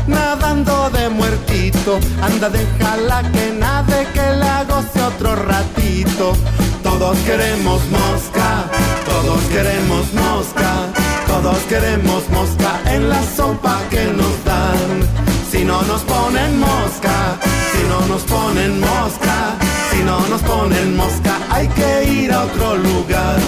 Nadando 0.07 0.91
de 0.91 1.09
muertito. 1.09 1.99
Anda, 2.23 2.49
déjala 2.51 3.23
que 3.33 3.53
nade, 3.53 4.07
que 4.13 4.27
la 4.37 4.65
goce 4.65 5.01
otro 5.03 5.35
ratito. 5.37 6.37
Todos 6.83 7.17
queremos 7.19 7.81
mosca, 7.91 8.49
todos 9.07 9.41
queremos 9.55 10.13
mosca, 10.13 10.71
todos 11.27 11.59
queremos 11.69 12.29
mosca 12.31 12.81
en 12.95 13.09
la 13.09 13.23
sopa 13.37 13.81
que 13.91 14.05
nos 14.05 14.45
dan. 14.45 14.91
Si 15.51 15.65
no 15.65 15.83
nos 15.83 16.03
ponen 16.03 16.61
mosca, 16.61 17.17
si 17.73 17.83
no 17.89 18.01
nos 18.07 18.23
ponen 18.23 18.81
mosca 18.81 19.55
si 19.95 20.03
no 20.03 20.19
nos 20.29 20.43
ponen 20.43 20.97
mosca, 20.97 21.39
hay 21.51 21.69
que 21.69 22.05
ir 22.05 22.33
a 22.33 22.45
otro 22.45 22.77
lugar. 22.77 23.39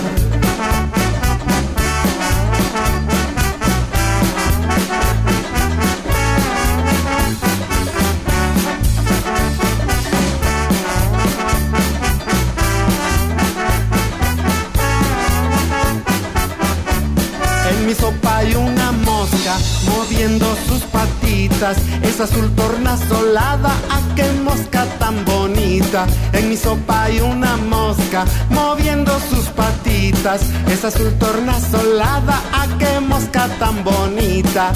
Es 21.57 22.21
azul 22.21 22.51
tornasolada, 22.55 23.71
a 23.71 24.15
qué 24.15 24.31
mosca 24.45 24.85
tan 24.99 25.25
bonita. 25.25 26.07
En 26.35 26.51
mi 26.51 26.57
sopa 26.57 27.05
hay 27.05 27.21
una 27.21 27.57
mosca 27.57 28.27
moviendo 28.51 29.19
sus 29.31 29.47
patitas, 29.61 30.43
es 30.69 30.85
azul 30.85 31.11
tornasolada, 31.19 32.43
a 32.53 32.67
qué 32.79 33.01
mosca 33.01 33.49
tan 33.59 33.83
bonita. 33.85 34.73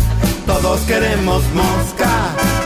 Todos 0.47 0.81
queremos 0.87 1.43
mosca, 1.53 2.13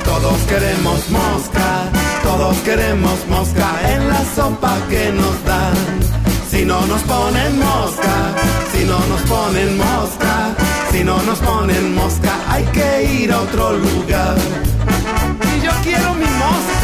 todos 0.04 0.38
queremos 0.42 1.10
mosca, 1.10 1.90
todos 2.22 2.56
queremos 2.58 3.18
mosca 3.28 3.68
en 3.94 4.08
la 4.08 4.24
sopa 4.36 4.76
que 4.88 5.10
nos 5.10 5.44
dan. 5.44 5.74
Si 6.48 6.64
no 6.64 6.86
nos 6.86 7.02
ponen 7.02 7.58
mosca, 7.58 8.14
si 8.72 8.84
no 8.84 8.98
nos 9.08 9.22
ponen 9.22 9.76
mosca, 9.76 10.63
si 10.94 11.02
no 11.02 11.20
nos 11.22 11.40
ponen 11.40 11.92
mosca, 11.96 12.32
hay 12.48 12.64
que 12.66 13.02
ir 13.02 13.32
a 13.32 13.40
otro 13.40 13.72
lugar. 13.72 14.36
Y 15.56 15.64
yo 15.64 15.72
quiero 15.82 16.14
mi 16.14 16.26
mosca. 16.26 16.83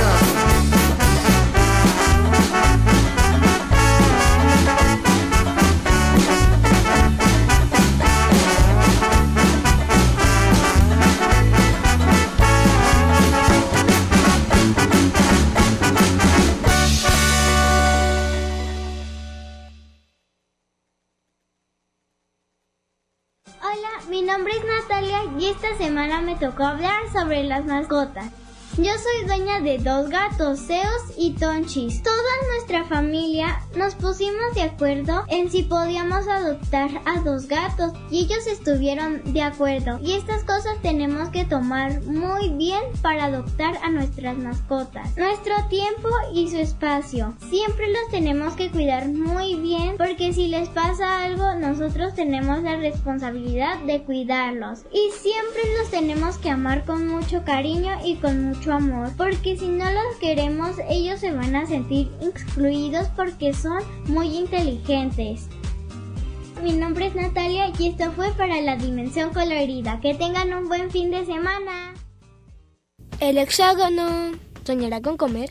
Esta 25.62 25.76
semana 25.76 26.22
me 26.22 26.36
tocó 26.36 26.64
hablar 26.64 27.02
sobre 27.12 27.44
las 27.44 27.66
mascotas. 27.66 28.39
Yo 28.82 28.92
soy 28.96 29.26
dueña 29.26 29.60
de 29.60 29.76
dos 29.76 30.08
gatos, 30.08 30.60
Zeus 30.66 31.14
y 31.18 31.32
Tonchis. 31.32 32.02
Toda 32.02 32.16
nuestra 32.50 32.82
familia 32.84 33.60
nos 33.76 33.94
pusimos 33.94 34.54
de 34.54 34.62
acuerdo 34.62 35.22
en 35.28 35.50
si 35.50 35.64
podíamos 35.64 36.26
adoptar 36.26 36.88
a 37.04 37.20
dos 37.20 37.46
gatos 37.46 37.92
y 38.10 38.20
ellos 38.20 38.46
estuvieron 38.46 39.20
de 39.34 39.42
acuerdo. 39.42 39.98
Y 40.02 40.12
estas 40.12 40.44
cosas 40.44 40.80
tenemos 40.80 41.28
que 41.28 41.44
tomar 41.44 42.00
muy 42.04 42.48
bien 42.48 42.80
para 43.02 43.26
adoptar 43.26 43.76
a 43.82 43.90
nuestras 43.90 44.38
mascotas. 44.38 45.14
Nuestro 45.14 45.52
tiempo 45.68 46.08
y 46.32 46.48
su 46.48 46.56
espacio. 46.56 47.34
Siempre 47.50 47.86
los 47.92 48.10
tenemos 48.10 48.54
que 48.54 48.70
cuidar 48.70 49.08
muy 49.08 49.56
bien 49.56 49.96
porque 49.98 50.32
si 50.32 50.48
les 50.48 50.70
pasa 50.70 51.24
algo 51.24 51.54
nosotros 51.56 52.14
tenemos 52.14 52.62
la 52.62 52.76
responsabilidad 52.76 53.78
de 53.80 54.00
cuidarlos. 54.04 54.84
Y 54.90 55.10
siempre 55.20 55.60
los 55.78 55.90
tenemos 55.90 56.38
que 56.38 56.48
amar 56.48 56.86
con 56.86 57.06
mucho 57.06 57.44
cariño 57.44 57.90
y 58.02 58.16
con 58.16 58.42
mucho 58.42 58.69
amor, 58.72 59.10
porque 59.16 59.56
si 59.56 59.68
no 59.68 59.84
los 59.90 60.16
queremos, 60.20 60.76
ellos 60.88 61.20
se 61.20 61.32
van 61.32 61.56
a 61.56 61.66
sentir 61.66 62.10
excluidos 62.20 63.08
porque 63.16 63.52
son 63.52 63.82
muy 64.06 64.36
inteligentes. 64.36 65.48
Mi 66.62 66.72
nombre 66.72 67.06
es 67.06 67.14
Natalia 67.14 67.72
y 67.78 67.88
esto 67.88 68.12
fue 68.12 68.32
para 68.32 68.60
la 68.60 68.76
Dimensión 68.76 69.32
Colorida. 69.32 69.98
Que 70.00 70.14
tengan 70.14 70.52
un 70.52 70.68
buen 70.68 70.90
fin 70.90 71.10
de 71.10 71.24
semana. 71.24 71.94
El 73.18 73.38
hexágono 73.38 74.32
soñará 74.64 75.00
con 75.00 75.16
comer. 75.16 75.48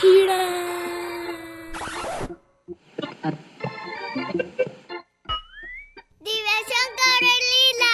Gira. 0.00 0.40
Diversión 6.20 6.86
Carolina. 7.00 7.92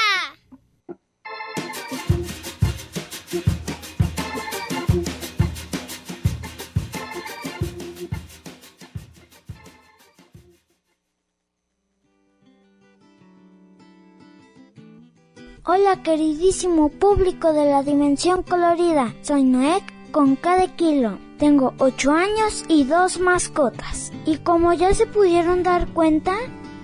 Hola 15.64 16.02
queridísimo 16.02 16.88
público 16.88 17.52
de 17.52 17.66
la 17.66 17.82
Dimensión 17.82 18.42
Colorida, 18.42 19.14
soy 19.22 19.44
Noé 19.44 19.82
con 20.10 20.36
cada 20.36 20.66
kilo. 20.76 21.29
Tengo 21.40 21.72
8 21.78 22.12
años 22.12 22.64
y 22.68 22.84
dos 22.84 23.18
mascotas. 23.18 24.12
Y 24.26 24.36
como 24.36 24.74
ya 24.74 24.92
se 24.92 25.06
pudieron 25.06 25.62
dar 25.62 25.88
cuenta, 25.88 26.34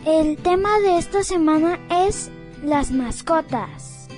el 0.07 0.39
tema 0.39 0.79
de 0.81 0.97
esta 0.97 1.23
semana 1.23 1.79
es 1.91 2.31
las 2.65 2.91
mascotas. 2.91 4.09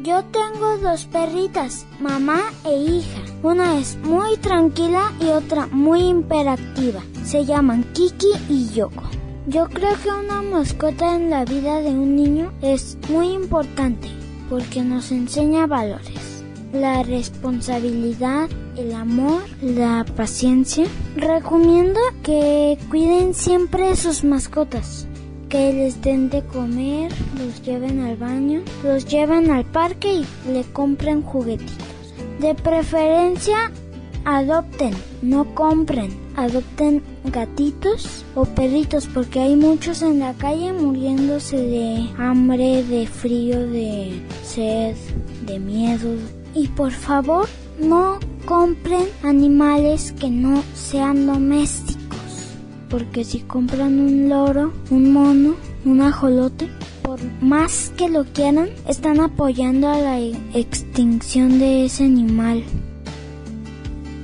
Yo 0.00 0.22
tengo 0.26 0.78
dos 0.78 1.06
perritas, 1.06 1.86
mamá 1.98 2.40
e 2.64 2.76
hija. 2.76 3.22
Una 3.42 3.80
es 3.80 3.96
muy 3.96 4.36
tranquila 4.36 5.12
y 5.20 5.24
otra 5.24 5.66
muy 5.66 6.02
imperativa. 6.02 7.02
Se 7.24 7.44
llaman 7.44 7.82
Kiki 7.94 8.30
y 8.48 8.68
Yoko. 8.74 9.02
Yo 9.48 9.66
creo 9.70 9.96
que 10.00 10.10
una 10.10 10.40
mascota 10.40 11.16
en 11.16 11.30
la 11.30 11.44
vida 11.44 11.80
de 11.80 11.90
un 11.90 12.14
niño 12.14 12.52
es 12.62 12.96
muy 13.08 13.30
importante 13.30 14.08
porque 14.48 14.82
nos 14.82 15.10
enseña 15.10 15.66
valores 15.66 16.35
la 16.80 17.02
responsabilidad, 17.02 18.48
el 18.76 18.94
amor, 18.94 19.42
la 19.60 20.04
paciencia. 20.16 20.86
Recomiendo 21.16 22.00
que 22.22 22.78
cuiden 22.90 23.34
siempre 23.34 23.96
sus 23.96 24.24
mascotas, 24.24 25.06
que 25.48 25.72
les 25.72 26.00
den 26.02 26.30
de 26.30 26.42
comer, 26.44 27.12
los 27.38 27.62
lleven 27.62 28.00
al 28.00 28.16
baño, 28.16 28.62
los 28.82 29.06
lleven 29.06 29.50
al 29.50 29.64
parque 29.64 30.14
y 30.14 30.52
le 30.52 30.64
compren 30.72 31.22
juguetitos. 31.22 31.86
De 32.40 32.54
preferencia, 32.54 33.70
adopten, 34.26 34.92
no 35.22 35.54
compren, 35.54 36.10
adopten 36.36 37.02
gatitos 37.24 38.24
o 38.34 38.44
perritos 38.44 39.06
porque 39.06 39.40
hay 39.40 39.56
muchos 39.56 40.02
en 40.02 40.18
la 40.18 40.34
calle 40.34 40.72
muriéndose 40.72 41.56
de 41.56 42.08
hambre, 42.18 42.82
de 42.82 43.06
frío, 43.06 43.66
de 43.66 44.20
sed, 44.44 44.96
de 45.46 45.58
miedo, 45.58 46.10
y 46.56 46.68
por 46.68 46.90
favor 46.90 47.46
no 47.78 48.18
compren 48.46 49.06
animales 49.22 50.12
que 50.18 50.30
no 50.30 50.62
sean 50.74 51.26
domésticos. 51.26 52.16
Porque 52.88 53.24
si 53.24 53.40
compran 53.40 54.00
un 54.00 54.28
loro, 54.28 54.72
un 54.90 55.12
mono, 55.12 55.56
un 55.84 56.00
ajolote, 56.00 56.70
por 57.02 57.20
más 57.42 57.92
que 57.96 58.08
lo 58.08 58.24
quieran, 58.24 58.70
están 58.88 59.20
apoyando 59.20 59.88
a 59.88 59.98
la 59.98 60.18
extinción 60.18 61.58
de 61.58 61.84
ese 61.84 62.04
animal. 62.04 62.64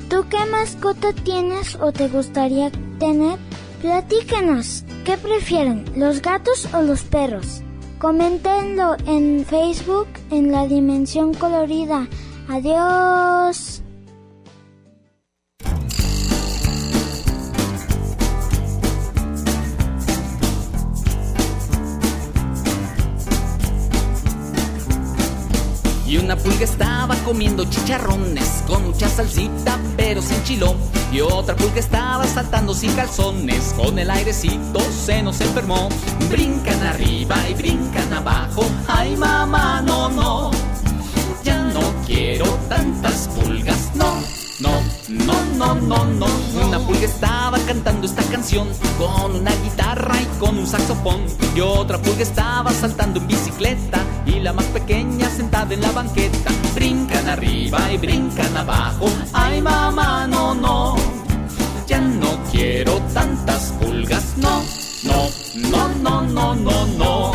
¿Tú 0.08 0.24
qué 0.30 0.38
mascota 0.50 1.12
tienes 1.12 1.76
o 1.76 1.92
te 1.92 2.08
gustaría 2.08 2.70
tener? 2.98 3.38
Platíquenos, 3.82 4.84
¿qué 5.04 5.18
prefieren, 5.18 5.84
los 5.96 6.22
gatos 6.22 6.68
o 6.72 6.82
los 6.82 7.02
perros? 7.02 7.62
Coméntenlo 8.02 8.96
en 9.06 9.46
Facebook 9.46 10.08
en 10.32 10.50
la 10.50 10.66
Dimensión 10.66 11.32
Colorida. 11.34 12.08
Adiós. 12.48 13.80
Y 26.04 26.16
una 26.16 26.34
pulga 26.34 26.64
estaba 26.64 27.14
comiendo 27.24 27.64
chicharrones 27.66 28.64
con 28.66 28.84
mucha 28.84 29.08
salsita 29.08 29.78
pero 29.96 30.20
sin 30.20 30.42
chilón. 30.42 31.01
Y 31.12 31.20
otra 31.20 31.54
pulga 31.54 31.78
estaba 31.78 32.24
saltando 32.24 32.72
sin 32.72 32.90
calzones 32.94 33.74
con 33.76 33.98
el 33.98 34.10
airecito 34.10 34.80
se 34.80 35.22
nos 35.22 35.42
enfermó. 35.42 35.90
Brincan 36.30 36.82
arriba 36.84 37.36
y 37.50 37.54
brincan 37.54 38.14
abajo. 38.14 38.64
Ay 38.88 39.14
mamá, 39.16 39.82
no, 39.82 40.08
no. 40.08 40.50
Ya 41.44 41.62
no 41.64 41.82
quiero 42.06 42.46
tantas 42.70 43.28
pulgas, 43.28 43.90
no, 43.94 44.22
no, 44.62 44.80
no, 45.08 45.44
no, 45.56 45.74
no, 45.74 46.04
no. 46.04 46.26
Una 46.66 46.78
pulga 46.78 47.04
estaba 47.04 47.58
cantando 47.66 48.06
esta 48.06 48.22
canción 48.24 48.68
con 48.96 49.34
una 49.34 49.50
guitarra 49.56 50.14
y 50.20 50.26
con 50.38 50.56
un 50.56 50.66
saxofón. 50.66 51.22
Y 51.54 51.60
otra 51.60 52.00
pulga 52.00 52.22
estaba 52.22 52.70
saltando 52.72 53.20
en 53.20 53.26
bicicleta 53.26 54.04
y 54.24 54.40
la 54.40 54.52
más 54.52 54.64
pequeña 54.66 55.28
sentada 55.28 55.74
en 55.74 55.80
la 55.80 55.90
banqueta. 55.90 56.50
Brincan 56.74 57.28
arriba 57.28 57.92
y 57.92 57.98
brincan 57.98 58.56
abajo. 58.56 59.06
Ay 59.32 59.60
mamá, 59.60 60.26
no, 60.28 60.54
no. 60.54 60.96
Ya 61.86 62.00
no 62.00 62.38
quiero 62.50 63.00
tantas 63.12 63.72
pulgas, 63.80 64.34
no, 64.36 64.62
no, 65.04 65.28
no, 65.70 65.88
no, 65.88 66.22
no, 66.22 66.54
no, 66.54 66.86
no. 66.86 67.31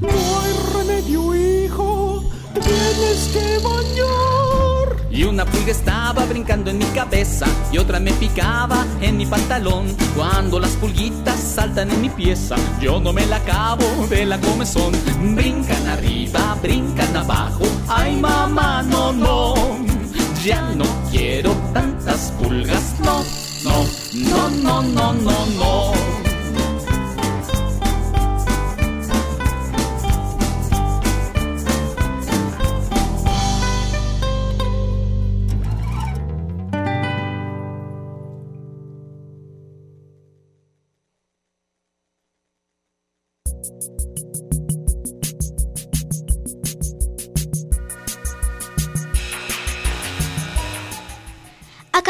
No 0.00 0.08
hay 0.08 0.52
remedio, 0.74 1.34
hijo, 1.34 2.24
tienes 2.54 3.30
que 3.32 3.58
bañar. 3.58 5.10
Y 5.10 5.22
una 5.22 5.44
pulga 5.44 5.70
estaba 5.70 6.24
brincando 6.24 6.70
en 6.70 6.78
mi 6.78 6.86
cabeza 6.86 7.46
y 7.70 7.78
otra 7.78 8.00
me 8.00 8.12
picaba 8.14 8.84
en 9.00 9.16
mi 9.16 9.26
pantalón. 9.26 9.86
Cuando 10.16 10.58
las 10.58 10.72
pulguitas 10.72 11.38
saltan 11.38 11.90
en 11.90 12.00
mi 12.00 12.08
pieza, 12.08 12.56
yo 12.80 12.98
no 13.00 13.12
me 13.12 13.24
la 13.26 13.36
acabo 13.36 13.86
de 14.08 14.26
la 14.26 14.40
comezón. 14.40 14.92
Brincan 15.36 15.86
arriba, 15.86 16.56
brincan 16.60 17.16
abajo, 17.16 17.64
ay 17.88 18.16
mamá, 18.16 18.82
no, 18.82 19.12
no. 19.12 19.54
Ya 20.44 20.62
no 20.74 20.84
quiero 21.10 21.52
tantas 21.72 22.32
pulgas, 22.32 22.96
no, 22.98 23.22
no, 23.62 23.86
no, 24.14 24.50
no, 24.50 24.82
no, 24.82 25.12
no, 25.12 25.46
no. 25.46 26.13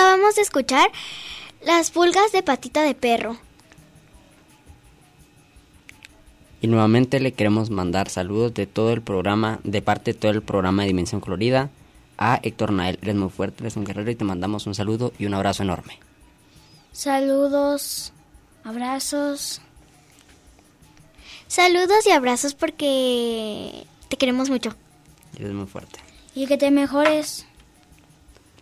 Acabamos 0.04 0.34
de 0.34 0.42
escuchar 0.42 0.92
las 1.64 1.90
pulgas 1.90 2.30
de 2.30 2.42
patita 2.42 2.82
de 2.82 2.94
perro. 2.94 3.38
Y 6.60 6.66
nuevamente 6.66 7.20
le 7.20 7.32
queremos 7.32 7.70
mandar 7.70 8.10
saludos 8.10 8.52
de 8.52 8.66
todo 8.66 8.92
el 8.92 9.00
programa, 9.00 9.60
de 9.64 9.80
parte 9.80 10.12
de 10.12 10.18
todo 10.18 10.30
el 10.30 10.42
programa 10.42 10.82
de 10.82 10.88
Dimensión 10.88 11.22
Colorida, 11.22 11.70
a 12.18 12.38
Héctor 12.42 12.72
Nael. 12.72 12.98
Eres 13.00 13.14
muy 13.14 13.30
fuerte, 13.30 13.62
eres 13.62 13.76
un 13.76 13.84
guerrero 13.84 14.10
y 14.10 14.14
te 14.14 14.26
mandamos 14.26 14.66
un 14.66 14.74
saludo 14.74 15.14
y 15.18 15.24
un 15.24 15.32
abrazo 15.32 15.62
enorme. 15.62 15.98
Saludos, 16.92 18.12
abrazos. 18.62 19.62
Saludos 21.48 22.06
y 22.06 22.10
abrazos 22.10 22.52
porque 22.52 23.86
te 24.08 24.18
queremos 24.18 24.50
mucho. 24.50 24.74
Eres 25.38 25.54
muy 25.54 25.66
fuerte. 25.66 25.98
Y 26.34 26.46
que 26.46 26.58
te 26.58 26.70
mejores. 26.70 27.46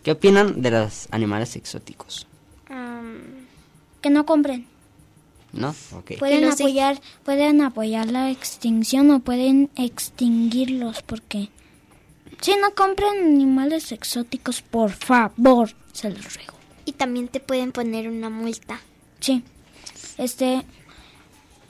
¿Qué 0.03 0.11
opinan 0.11 0.61
de 0.61 0.69
los 0.69 1.07
animales 1.11 1.55
exóticos? 1.55 2.27
Um, 2.69 3.45
que 4.01 4.09
no 4.09 4.25
compren. 4.25 4.67
¿No? 5.53 5.73
Ok. 5.93 6.17
Pueden 6.19 6.45
apoyar, 6.45 6.99
pueden 7.23 7.61
apoyar 7.61 8.11
la 8.11 8.29
extinción 8.29 9.11
o 9.11 9.19
pueden 9.19 9.69
extinguirlos 9.77 11.03
porque 11.03 11.49
si 12.41 12.55
no 12.57 12.75
compren 12.75 13.23
animales 13.23 13.91
exóticos, 13.91 14.61
por 14.61 14.91
favor, 14.91 15.73
se 15.93 16.09
los 16.09 16.35
ruego. 16.35 16.55
Y 16.85 16.93
también 16.93 17.29
te 17.29 17.39
pueden 17.39 17.71
poner 17.71 18.09
una 18.09 18.29
multa. 18.29 18.81
Sí. 19.21 19.43
Este 20.17 20.65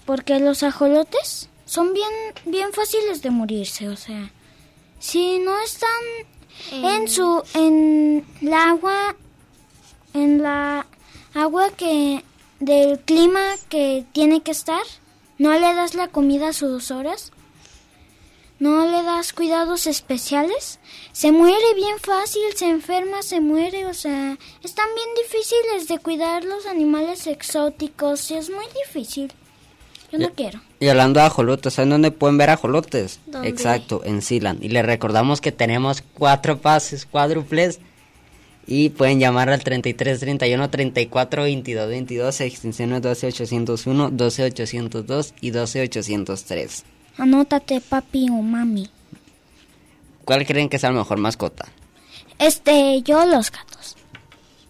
porque 0.05 0.39
los 0.39 0.63
ajolotes 0.63 1.49
son 1.65 1.93
bien 1.93 2.11
bien 2.45 2.73
fáciles 2.73 3.21
de 3.21 3.29
morirse, 3.29 3.89
o 3.89 3.95
sea, 3.95 4.31
si 4.99 5.39
no 5.39 5.61
están 5.61 5.89
en 6.71 7.07
su 7.07 7.43
en 7.53 8.25
la 8.41 8.69
agua 8.69 9.15
en 10.13 10.41
la 10.41 10.85
agua 11.33 11.69
que 11.71 12.23
del 12.59 12.99
clima 12.99 13.41
que 13.69 14.05
tiene 14.13 14.41
que 14.41 14.51
estar 14.51 14.83
no 15.37 15.51
le 15.53 15.73
das 15.73 15.95
la 15.95 16.07
comida 16.07 16.49
a 16.49 16.53
sus 16.53 16.91
horas 16.91 17.31
no 18.59 18.85
le 18.85 19.03
das 19.03 19.33
cuidados 19.33 19.87
especiales 19.87 20.79
se 21.11 21.31
muere 21.31 21.73
bien 21.75 21.99
fácil 21.99 22.43
se 22.55 22.69
enferma 22.69 23.21
se 23.21 23.41
muere 23.41 23.85
o 23.85 23.93
sea 23.93 24.37
están 24.63 24.87
bien 24.95 25.09
difíciles 25.23 25.87
de 25.87 25.99
cuidar 25.99 26.43
los 26.43 26.65
animales 26.65 27.27
exóticos 27.27 28.31
y 28.31 28.35
es 28.35 28.49
muy 28.49 28.65
difícil 28.85 29.33
yo 30.13 30.19
no 30.19 30.29
quiero 30.33 30.61
y 30.83 30.89
hablando 30.89 31.21
de 31.21 31.27
ajolotes, 31.27 31.75
¿saben 31.75 31.91
dónde 31.91 32.11
pueden 32.11 32.37
ver 32.37 32.49
ajolotes? 32.49 33.21
¿Dónde? 33.25 33.47
Exacto, 33.47 34.01
en 34.03 34.21
Sealand. 34.21 34.61
Y 34.61 34.67
les 34.67 34.85
recordamos 34.85 35.39
que 35.39 35.53
tenemos 35.53 36.03
cuatro 36.13 36.59
pases 36.59 37.05
cuádruples 37.05 37.79
y 38.67 38.89
pueden 38.89 39.17
llamar 39.17 39.49
al 39.49 39.63
33 39.63 40.19
31 40.19 40.69
34 40.69 41.43
22 41.43 41.87
22, 41.87 42.41
extensiones 42.41 43.01
12801, 43.01 44.09
12802 44.11 45.33
y 45.39 45.51
12803. 45.51 46.83
Anótate, 47.17 47.79
papi 47.79 48.27
o 48.29 48.41
mami. 48.41 48.89
¿Cuál 50.25 50.45
creen 50.45 50.67
que 50.67 50.79
sea 50.79 50.91
la 50.91 50.97
mejor 50.97 51.17
mascota? 51.17 51.65
Este, 52.39 53.01
yo 53.03 53.25
los 53.25 53.51
gatos. 53.51 53.95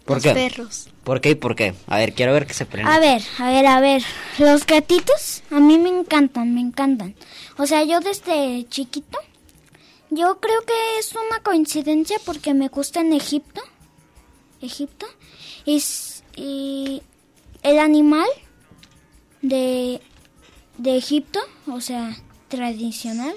¿Por 0.04 0.18
los 0.18 0.22
qué? 0.22 0.30
perros. 0.32 0.88
¿Por 1.04 1.20
qué 1.20 1.30
y 1.30 1.34
por 1.34 1.54
qué? 1.54 1.74
A 1.86 1.98
ver, 1.98 2.14
quiero 2.14 2.32
ver 2.32 2.46
que 2.46 2.54
se 2.54 2.64
prenda. 2.64 2.94
A 2.94 2.98
ver, 2.98 3.22
a 3.38 3.50
ver, 3.50 3.66
a 3.66 3.80
ver. 3.80 4.02
Los 4.38 4.64
gatitos 4.66 5.42
a 5.50 5.60
mí 5.60 5.78
me 5.78 5.90
encantan, 5.90 6.54
me 6.54 6.60
encantan. 6.60 7.14
O 7.58 7.66
sea, 7.66 7.84
yo 7.84 8.00
desde 8.00 8.66
chiquito, 8.68 9.18
yo 10.10 10.40
creo 10.40 10.62
que 10.62 10.98
es 10.98 11.12
una 11.14 11.40
coincidencia 11.42 12.18
porque 12.24 12.54
me 12.54 12.68
gusta 12.68 13.00
en 13.00 13.12
Egipto. 13.12 13.60
Egipto. 14.62 15.06
Y, 15.66 15.82
y 16.36 17.02
el 17.62 17.78
animal 17.78 18.28
de, 19.42 20.00
de 20.78 20.96
Egipto, 20.96 21.40
o 21.66 21.80
sea, 21.80 22.16
tradicional, 22.48 23.34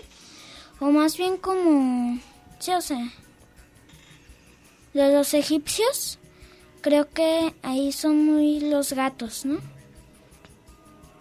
o 0.80 0.86
más 0.92 1.18
bien 1.18 1.38
como, 1.38 2.20
sí, 2.60 2.72
o 2.72 2.82
sea, 2.82 3.12
de 4.94 5.14
los 5.14 5.34
egipcios, 5.34 6.20
creo 6.88 7.10
que 7.10 7.54
ahí 7.64 7.92
son 7.92 8.24
muy 8.26 8.62
los 8.62 8.94
gatos, 8.94 9.44
¿no? 9.46 9.60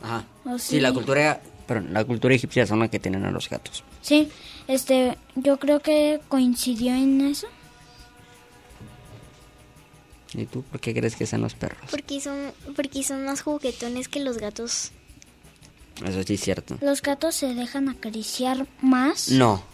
Ajá. 0.01 0.25
¿O 0.45 0.59
sí? 0.59 0.79
la 0.79 0.93
cultura, 0.93 1.41
perdón, 1.67 1.93
la 1.93 2.05
cultura 2.05 2.35
egipcia 2.35 2.67
son 2.69 2.79
la 2.79 2.89
que 2.89 3.01
tienen 3.01 3.25
a 3.25 3.33
los 3.33 3.49
gatos. 3.51 3.83
Sí, 4.01 4.29
este, 4.69 5.17
yo 5.35 5.59
creo 5.59 5.81
que 5.81 6.21
coincidió 6.29 6.95
en 6.95 7.21
eso. 7.23 7.49
¿Y 10.35 10.47
tú 10.47 10.63
por 10.63 10.79
qué 10.81 10.95
crees 10.95 11.17
que 11.17 11.27
sean 11.27 11.43
los 11.43 11.55
perros? 11.55 11.91
Porque 11.91 12.21
son, 12.21 12.53
porque 12.77 13.03
son 13.03 13.25
más 13.25 13.43
juguetones 13.43 14.07
que 14.09 14.21
los 14.21 14.39
gatos. 14.39 14.93
Eso 16.05 16.23
sí 16.23 16.35
es 16.35 16.41
cierto. 16.41 16.77
¿Los 16.81 17.03
gatos 17.03 17.35
se 17.35 17.55
dejan 17.55 17.89
acariciar 17.89 18.67
más? 18.83 19.31
No. 19.31 19.65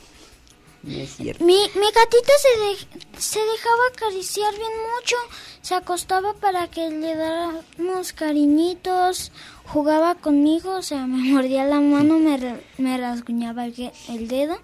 No 0.84 0.96
es 0.98 1.16
cierto. 1.16 1.44
Mi, 1.44 1.52
mi 1.54 1.86
gatita 1.92 2.32
se, 2.40 2.60
de- 2.98 3.01
se 3.22 3.38
dejaba 3.38 3.82
acariciar 3.94 4.52
bien 4.52 4.72
mucho. 4.94 5.16
Se 5.62 5.74
acostaba 5.74 6.34
para 6.34 6.68
que 6.68 6.90
le 6.90 7.14
dáramos 7.14 8.12
cariñitos. 8.12 9.30
Jugaba 9.64 10.16
conmigo, 10.16 10.74
o 10.76 10.82
sea, 10.82 11.06
me 11.06 11.32
mordía 11.32 11.64
la 11.64 11.80
mano, 11.80 12.18
me, 12.18 12.60
me 12.78 12.98
rasguñaba 12.98 13.64
el, 13.66 13.92
el 14.08 14.28
dedo. 14.28 14.58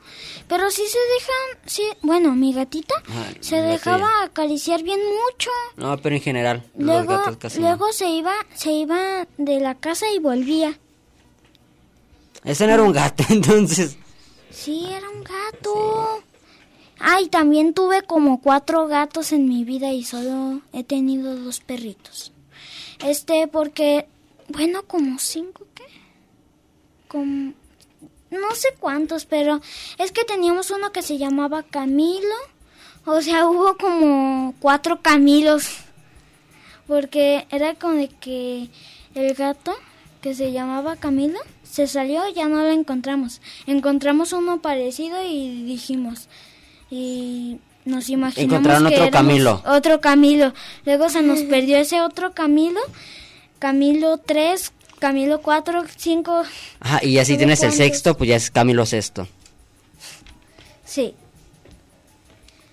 Pero 0.49 0.71
sí 0.71 0.83
se 0.87 0.99
dejan, 0.99 1.67
sí, 1.67 1.83
bueno, 2.03 2.35
mi 2.35 2.53
gatita 2.53 2.95
Ajá, 3.09 3.33
se 3.41 3.57
dejaba 3.63 4.09
acariciar 4.25 4.83
bien 4.83 4.99
mucho. 5.01 5.51
No, 5.77 5.97
pero 5.99 6.17
en 6.17 6.23
general, 6.23 6.65
los 6.77 6.87
Luego, 6.87 7.13
gatos 7.13 7.37
casi 7.37 7.61
luego 7.61 7.93
se 7.93 8.09
iba, 8.09 8.35
se 8.55 8.73
iba 8.73 9.27
de 9.37 9.61
la 9.61 9.77
casa 9.77 10.11
y 10.11 10.19
volvía. 10.19 10.79
Ese 12.45 12.67
no 12.67 12.75
era 12.75 12.83
un 12.83 12.93
gato, 12.93 13.25
entonces. 13.31 13.97
Sí, 14.51 14.87
era 14.91 15.09
un 15.11 15.23
gato. 15.23 16.23
Ay, 17.01 17.29
también 17.29 17.75
tuve 17.75 18.03
como 18.03 18.41
cuatro 18.41 18.89
gatos 18.89 19.33
en 19.33 19.49
mi 19.49 19.65
vida 19.65 19.93
y 19.93 20.05
solo 20.05 20.63
he 20.73 20.83
tenido 20.83 21.37
dos 21.37 21.61
perritos. 21.61 22.33
Este, 23.05 23.47
porque, 23.47 24.09
bueno, 24.49 24.83
como 24.83 25.19
cinco, 25.19 25.67
¿qué? 25.75 25.85
Como, 27.07 27.53
no 28.31 28.55
sé 28.55 28.69
cuántos, 28.81 29.27
pero 29.27 29.61
es 29.99 30.11
que 30.11 30.25
teníamos 30.25 30.71
uno 30.71 30.91
que 30.91 31.03
se 31.03 31.19
llamaba 31.19 31.63
Camilo. 31.63 32.35
O 33.05 33.23
sea, 33.23 33.47
hubo 33.47 33.77
como 33.77 34.55
cuatro 34.61 35.01
Camilos. 35.01 35.79
Porque 36.87 37.47
era 37.51 37.75
como 37.75 37.95
de 37.95 38.09
que 38.09 38.71
el 39.15 39.35
gato 39.35 39.77
que 40.21 40.35
se 40.35 40.53
llamaba 40.53 40.97
Camilo 40.97 41.39
se 41.63 41.87
salió 41.87 42.29
y 42.29 42.33
ya 42.33 42.49
no 42.49 42.63
lo 42.63 42.71
encontramos. 42.71 43.41
Encontramos 43.67 44.33
uno 44.33 44.61
parecido 44.61 45.23
y 45.23 45.63
dijimos 45.65 46.29
y 46.91 47.59
nos 47.84 48.09
imaginamos 48.09 48.53
Encontraron 48.53 48.89
que 48.89 49.01
otro 49.01 49.11
Camilo. 49.11 49.62
Otro 49.66 50.01
Camilo. 50.01 50.55
Luego 50.84 51.09
se 51.09 51.22
nos 51.22 51.41
perdió 51.41 51.78
ese 51.78 52.01
otro 52.01 52.32
Camilo. 52.32 52.80
Camilo 53.59 54.18
3, 54.18 54.72
Camilo 54.99 55.41
4, 55.43 55.84
5. 55.97 56.43
Ajá, 56.80 57.01
y 57.03 57.14
ya 57.14 57.24
si 57.24 57.32
¿Sabe 57.32 57.39
tienes 57.39 57.62
el 57.62 57.72
sexto, 57.72 58.16
pues 58.16 58.28
ya 58.28 58.36
es 58.36 58.51
Camilo 58.51 58.86
sexto. 58.86 59.26
Sí. 60.84 61.14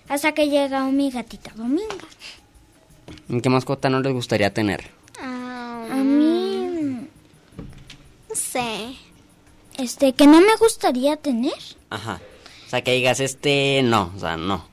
Hasta 0.08 0.32
que 0.32 0.48
llega 0.48 0.84
mi 0.84 1.10
gatita 1.10 1.52
Dominga. 1.54 2.06
¿En 3.28 3.40
qué 3.40 3.48
mascota 3.48 3.90
no 3.90 4.00
les 4.00 4.12
gustaría 4.12 4.52
tener? 4.52 4.90
A 5.20 5.96
mí 5.96 7.08
sé. 8.36 8.94
Este, 9.78 10.12
que 10.12 10.26
no 10.26 10.40
me 10.40 10.56
gustaría 10.56 11.16
tener. 11.16 11.52
Ajá. 11.90 12.20
O 12.66 12.68
sea, 12.68 12.82
que 12.82 12.92
digas, 12.92 13.20
este, 13.20 13.82
no, 13.82 14.12
o 14.16 14.18
sea, 14.18 14.36
no. 14.36 14.66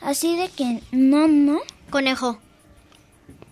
Así 0.00 0.36
de 0.36 0.48
que 0.48 0.82
no, 0.90 1.28
no. 1.28 1.60
Conejo. 1.90 2.38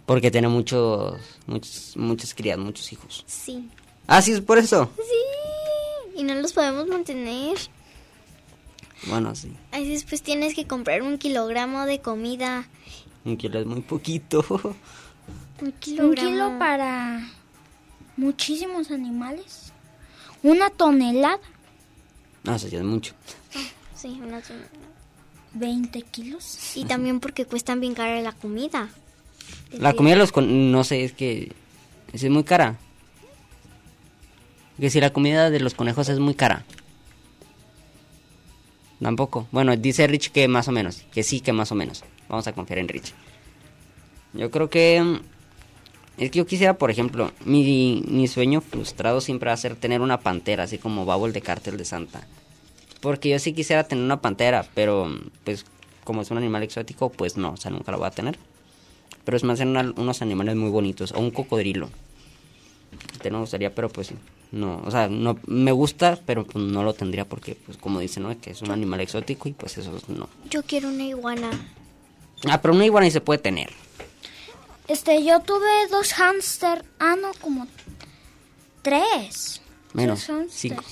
Porque 0.04 0.30
tiene 0.32 0.48
muchos, 0.48 1.20
muchos, 1.46 1.96
muchas 1.96 2.34
crías, 2.34 2.58
muchos 2.58 2.92
hijos. 2.92 3.22
Sí. 3.26 3.68
Ah, 4.08 4.20
sí, 4.20 4.32
es 4.32 4.40
por 4.40 4.58
eso. 4.58 4.90
Sí. 4.96 6.20
Y 6.20 6.24
no 6.24 6.34
los 6.34 6.52
podemos 6.52 6.88
mantener. 6.88 7.56
Bueno, 9.06 9.34
sí. 9.36 9.52
Así 9.70 9.88
después 9.88 10.22
tienes 10.22 10.54
que 10.54 10.66
comprar 10.66 11.02
un 11.02 11.18
kilogramo 11.18 11.86
de 11.86 12.00
comida. 12.00 12.66
Un 13.24 13.36
kilo 13.36 13.60
es 13.60 13.66
muy 13.66 13.82
poquito. 13.82 14.44
Un 15.60 15.72
kilogramo. 15.72 16.08
Un 16.08 16.14
kilo 16.16 16.58
para 16.58 17.30
muchísimos 18.16 18.90
animales. 18.90 19.72
Una 20.42 20.70
tonelada. 20.70 21.38
No, 22.44 22.54
eso 22.54 22.68
ya 22.68 22.78
es 22.78 22.84
mucho. 22.84 23.14
Sí, 23.94 24.18
una 24.22 24.40
tonelada. 24.40 24.70
20 25.52 26.02
kilos. 26.02 26.76
Y 26.76 26.84
también 26.84 27.20
porque 27.20 27.44
cuestan 27.44 27.80
bien 27.80 27.94
cara 27.94 28.20
la 28.20 28.32
comida. 28.32 28.88
La 29.72 29.94
comida 29.94 30.14
de 30.14 30.20
los 30.20 30.32
con 30.32 30.72
no 30.72 30.84
sé, 30.84 31.04
es 31.04 31.12
que 31.12 31.52
es 32.12 32.28
muy 32.30 32.44
cara. 32.44 32.76
Que 34.78 34.90
si 34.90 35.00
la 35.00 35.12
comida 35.12 35.50
de 35.50 35.60
los 35.60 35.74
conejos 35.74 36.08
es 36.08 36.18
muy 36.18 36.34
cara. 36.34 36.64
Tampoco. 39.00 39.46
Bueno, 39.50 39.76
dice 39.76 40.06
Rich 40.06 40.30
que 40.30 40.48
más 40.48 40.68
o 40.68 40.72
menos. 40.72 41.02
Que 41.12 41.22
sí, 41.22 41.40
que 41.40 41.52
más 41.52 41.72
o 41.72 41.74
menos. 41.74 42.04
Vamos 42.28 42.46
a 42.46 42.52
confiar 42.52 42.78
en 42.78 42.88
Rich. 42.88 43.14
Yo 44.32 44.50
creo 44.50 44.70
que... 44.70 45.20
Es 46.20 46.30
que 46.30 46.38
yo 46.38 46.46
quisiera, 46.46 46.74
por 46.74 46.90
ejemplo, 46.90 47.32
mi, 47.46 48.04
mi 48.06 48.28
sueño 48.28 48.60
frustrado 48.60 49.20
siempre 49.22 49.48
va 49.48 49.54
a 49.54 49.56
ser 49.56 49.74
tener 49.74 50.02
una 50.02 50.20
pantera, 50.20 50.64
así 50.64 50.76
como 50.76 51.06
Bubble 51.06 51.32
de 51.32 51.40
Cártel 51.40 51.78
de 51.78 51.84
Santa. 51.86 52.26
Porque 53.00 53.30
yo 53.30 53.38
sí 53.38 53.54
quisiera 53.54 53.84
tener 53.84 54.04
una 54.04 54.20
pantera, 54.20 54.66
pero 54.74 55.10
pues 55.44 55.64
como 56.04 56.20
es 56.20 56.30
un 56.30 56.36
animal 56.36 56.62
exótico, 56.62 57.08
pues 57.08 57.38
no, 57.38 57.52
o 57.52 57.56
sea, 57.56 57.70
nunca 57.70 57.90
lo 57.90 57.98
voy 57.98 58.06
a 58.06 58.10
tener. 58.10 58.38
Pero 59.24 59.34
es 59.36 59.44
más, 59.44 59.60
una- 59.60 59.92
unos 59.96 60.20
animales 60.20 60.56
muy 60.56 60.68
bonitos, 60.68 61.12
o 61.12 61.20
un 61.20 61.30
cocodrilo. 61.30 61.88
Te 63.22 63.30
no 63.30 63.40
gustaría, 63.40 63.74
pero 63.74 63.88
pues 63.88 64.12
no, 64.52 64.82
o 64.84 64.90
sea, 64.90 65.08
no 65.08 65.38
me 65.46 65.72
gusta, 65.72 66.18
pero 66.26 66.44
pues, 66.44 66.62
no 66.62 66.82
lo 66.84 66.92
tendría 66.92 67.24
porque, 67.24 67.54
pues 67.54 67.78
como 67.78 67.98
dicen, 68.00 68.24
¿no? 68.24 68.40
Que 68.40 68.50
es 68.50 68.60
un 68.60 68.70
animal 68.72 69.00
exótico 69.00 69.48
y 69.48 69.52
pues 69.52 69.78
eso 69.78 69.98
no. 70.08 70.28
Yo 70.50 70.62
quiero 70.64 70.88
una 70.88 71.04
iguana. 71.04 71.50
Ah, 72.46 72.60
pero 72.60 72.74
una 72.74 72.84
iguana 72.84 73.06
sí 73.06 73.12
se 73.12 73.20
puede 73.22 73.38
tener. 73.38 73.70
Este, 74.90 75.22
yo 75.22 75.38
tuve 75.38 75.86
dos 75.86 76.12
hámster. 76.14 76.84
Ah, 76.98 77.14
no, 77.14 77.30
como 77.40 77.68
tres. 78.82 79.60
Menos, 79.92 80.24
Tres 80.24 80.28
hámsters. 80.30 80.60
cinco. 80.60 80.84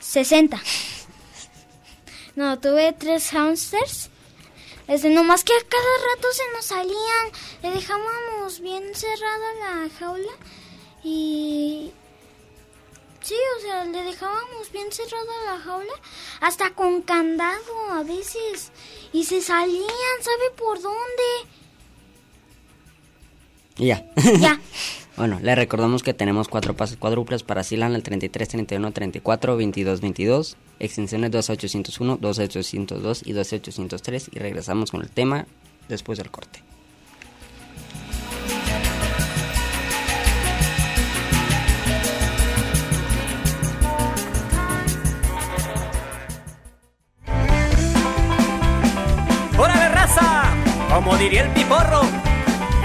60. 0.00 0.60
No, 2.34 2.58
tuve 2.58 2.92
tres 2.92 3.30
hamsters. 3.30 4.10
Este, 4.88 5.10
nomás 5.10 5.44
que 5.44 5.52
a 5.52 5.60
cada 5.60 5.94
rato 6.08 6.28
se 6.32 6.42
nos 6.54 6.64
salían. 6.64 7.26
Le 7.62 7.70
dejábamos 7.70 8.58
bien 8.62 8.82
cerrada 8.96 9.54
la 9.60 9.88
jaula. 10.00 10.32
Y. 11.04 11.92
Sí, 13.20 13.36
o 13.58 13.60
sea, 13.60 13.84
le 13.84 14.02
dejábamos 14.02 14.72
bien 14.72 14.90
cerrada 14.90 15.44
la 15.44 15.60
jaula. 15.60 15.92
Hasta 16.40 16.74
con 16.74 17.00
candado 17.02 17.92
a 17.92 18.02
veces. 18.02 18.72
Y 19.12 19.24
se 19.24 19.40
salían, 19.40 20.18
¿sabe 20.20 20.50
por 20.56 20.82
dónde? 20.82 21.57
Y 23.78 23.86
ya. 23.86 24.04
Ya. 24.40 24.60
Bueno, 25.18 25.40
le 25.42 25.52
recordamos 25.56 26.04
que 26.04 26.14
tenemos 26.14 26.46
cuatro 26.46 26.76
pases 26.76 26.96
cuádruples 26.96 27.42
para 27.42 27.64
Silan, 27.64 27.96
el 27.96 28.04
33, 28.04 28.50
31, 28.50 28.92
34, 28.92 29.56
22, 29.56 30.00
22, 30.00 30.56
extensiones 30.78 31.32
2801, 31.32 32.18
2802 32.20 33.26
y 33.26 33.32
2803 33.32 34.30
y 34.32 34.38
regresamos 34.38 34.92
con 34.92 35.02
el 35.02 35.10
tema 35.10 35.48
después 35.88 36.18
del 36.18 36.30
corte. 36.30 36.62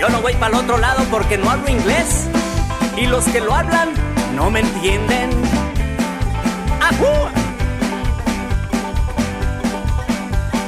Yo 0.03 0.09
no 0.09 0.21
voy 0.21 0.33
para 0.33 0.57
el 0.57 0.65
otro 0.65 0.77
lado 0.77 1.01
porque 1.09 1.37
no 1.37 1.49
hablo 1.49 1.69
inglés. 1.69 2.27
Y 2.97 3.07
los 3.07 3.23
que 3.23 3.39
lo 3.39 3.55
hablan 3.55 3.93
no 4.35 4.51
me 4.51 4.59
entienden. 4.59 5.29
¡Ajú! 6.81 7.05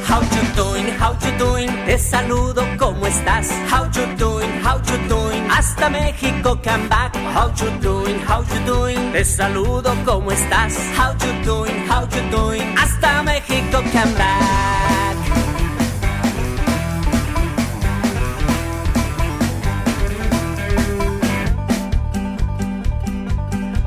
How 0.08 0.22
you 0.22 0.42
doing, 0.56 0.88
how 0.98 1.14
you 1.20 1.38
doing, 1.38 1.70
te 1.86 1.98
saludo, 1.98 2.64
¿cómo 2.80 3.06
estás? 3.08 3.50
How 3.70 3.92
you 3.92 4.06
doing, 4.18 4.50
how 4.64 4.82
you 4.84 4.98
doing, 5.10 5.46
hasta 5.52 5.90
México 5.90 6.58
come 6.64 6.88
back. 6.88 7.14
How 7.36 7.52
you 7.56 7.70
doing, 7.82 8.18
how 8.26 8.42
you 8.42 8.74
doing, 8.74 9.12
te 9.12 9.26
saludo, 9.26 9.94
¿cómo 10.06 10.32
estás? 10.32 10.78
How 10.98 11.12
you 11.12 11.44
doing, 11.44 11.86
how 11.90 12.08
you 12.08 12.22
doing, 12.32 12.74
hasta 12.78 13.22
México 13.22 13.84
come 13.92 14.14
back. 14.14 14.55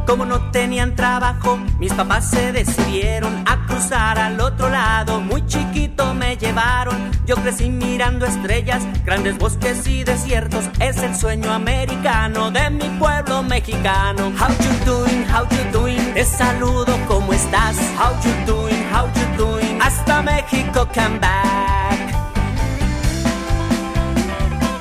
Como 0.09 0.25
no 0.25 0.41
tenían 0.53 0.97
trabajo, 0.97 1.59
mis 1.79 1.93
papás 1.93 2.31
se 2.31 2.51
decidieron 2.51 3.45
a 3.47 3.67
cruzar 3.67 4.19
al 4.19 4.41
otro 4.41 4.71
lado. 4.71 5.21
Muy 5.21 5.45
chiquito 5.45 6.15
me 6.15 6.39
llevaron, 6.39 7.11
yo 7.27 7.37
crecí 7.37 7.69
mirando 7.69 8.25
estrellas, 8.25 8.83
grandes 9.05 9.37
bosques 9.37 9.87
y 9.87 10.05
desiertos. 10.05 10.65
Es 10.81 10.97
el 11.03 11.15
sueño 11.15 11.53
americano 11.53 12.51
de 12.51 12.71
mi 12.71 12.89
pueblo 12.99 13.43
mexicano. 13.43 14.33
How 14.41 14.49
you 14.49 14.85
doing, 14.87 15.27
how 15.31 15.47
you 15.51 15.79
doing, 15.79 16.15
te 16.15 16.25
saludo, 16.25 16.99
¿cómo 17.07 17.35
estás? 17.35 17.77
How 17.99 18.15
you 18.25 18.33
doing, 18.47 18.83
how 18.91 19.07
you 19.09 19.37
doing, 19.37 19.79
hasta 19.83 20.23
México 20.23 20.89
come 20.95 21.19
back. 21.19 21.99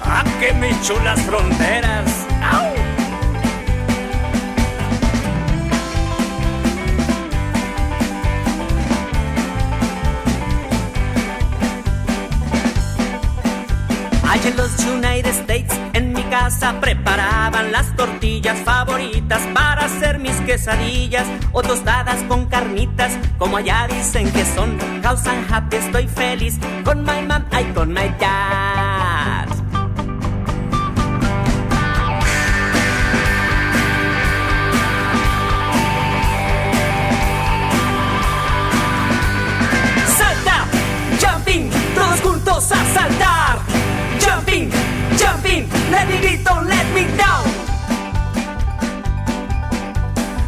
¡Ah, 0.05 0.23
que 0.39 0.53
me 0.53 0.73
fronteras! 0.73 2.25
¡Au! 2.41 2.86
United 14.88 15.31
States, 15.31 15.73
en 15.93 16.13
mi 16.13 16.23
casa 16.23 16.79
preparaban 16.79 17.71
las 17.71 17.95
tortillas 17.95 18.57
favoritas 18.59 19.41
para 19.53 19.85
hacer 19.85 20.19
mis 20.19 20.35
quesadillas 20.41 21.25
o 21.51 21.61
tostadas 21.61 22.23
con 22.23 22.45
carnitas, 22.45 23.11
como 23.38 23.57
allá 23.57 23.88
dicen 23.88 24.31
que 24.31 24.45
son. 24.45 24.77
House 25.03 25.27
and 25.27 25.51
happy, 25.51 25.77
estoy 25.77 26.07
feliz 26.07 26.57
con 26.83 27.03
my 27.03 27.21
mom 27.27 27.43
y 27.51 27.63
con 27.73 27.89
my 27.89 28.09
dad. 28.19 29.47
Salta, 40.17 40.65
jumping, 41.21 41.69
todos 41.95 42.21
juntos 42.21 42.71
a 42.71 42.93
saltar. 42.93 43.26
Let 45.47 46.09
me 46.09 46.43
don't 46.43 46.67
let 46.67 46.85
me 46.93 47.03
down. 47.15 47.47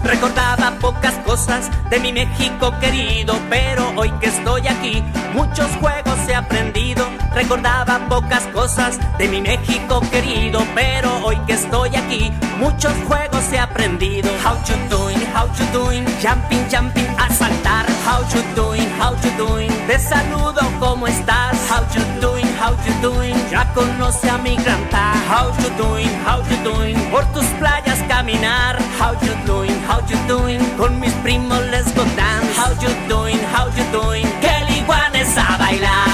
Recordaba 0.03 0.73
pocas 0.81 1.13
cosas 1.25 1.69
de 1.89 1.99
mi 1.99 2.11
México 2.11 2.73
querido, 2.81 3.39
pero 3.49 3.93
hoy 3.95 4.11
que 4.19 4.27
estoy 4.27 4.67
aquí, 4.67 5.01
muchos 5.33 5.67
juegos 5.79 6.19
he 6.27 6.35
aprendido. 6.35 7.05
Recordaba 7.33 7.99
pocas 8.09 8.43
cosas 8.47 8.99
de 9.17 9.27
mi 9.29 9.41
México 9.41 10.01
querido, 10.11 10.65
pero 10.75 11.23
hoy 11.23 11.37
que 11.47 11.53
estoy 11.53 11.95
aquí, 11.95 12.31
muchos 12.57 12.91
juegos 13.07 13.43
he 13.53 13.59
aprendido. 13.59 14.29
How 14.43 14.57
you 14.67 14.75
doing, 14.89 15.21
how 15.33 15.47
you 15.57 15.65
doing, 15.71 16.05
jumping, 16.21 16.65
jumping, 16.69 17.07
a 17.17 17.29
saltar. 17.33 17.85
How 18.05 18.21
you 18.33 18.41
doing, 18.55 18.89
how 18.99 19.15
you 19.23 19.31
doing, 19.37 19.71
te 19.87 19.97
saludo, 19.99 20.61
¿cómo 20.79 21.07
estás? 21.07 21.55
How 21.69 21.85
you 21.93 22.03
doing, 22.19 22.47
how 22.59 22.75
you 22.83 22.93
doing, 23.01 23.35
conoce 23.73 24.29
a 24.29 24.37
mi 24.37 24.55
granta. 24.55 25.13
How 25.27 25.51
you 25.61 25.69
doing, 25.77 26.09
how 26.25 26.41
you 26.49 26.57
doing, 26.63 26.97
por 27.11 27.25
tus 27.33 27.45
playas 27.59 27.99
caminar. 28.07 28.77
How 28.99 29.13
you 29.21 29.33
doing, 29.45 29.79
how 29.87 30.01
you 30.09 30.17
doing, 30.27 30.59
con 30.77 30.99
mis 30.99 31.13
primos 31.23 31.59
let's 31.71 31.91
go. 31.93 32.03
How 32.55 32.71
you 32.81 32.89
doing, 33.07 33.39
how 33.53 33.67
you 33.75 33.83
doing, 33.91 34.27
que 34.41 34.49
el 34.49 34.69
iguanes 34.69 35.37
a 35.37 35.57
bailar. 35.57 36.08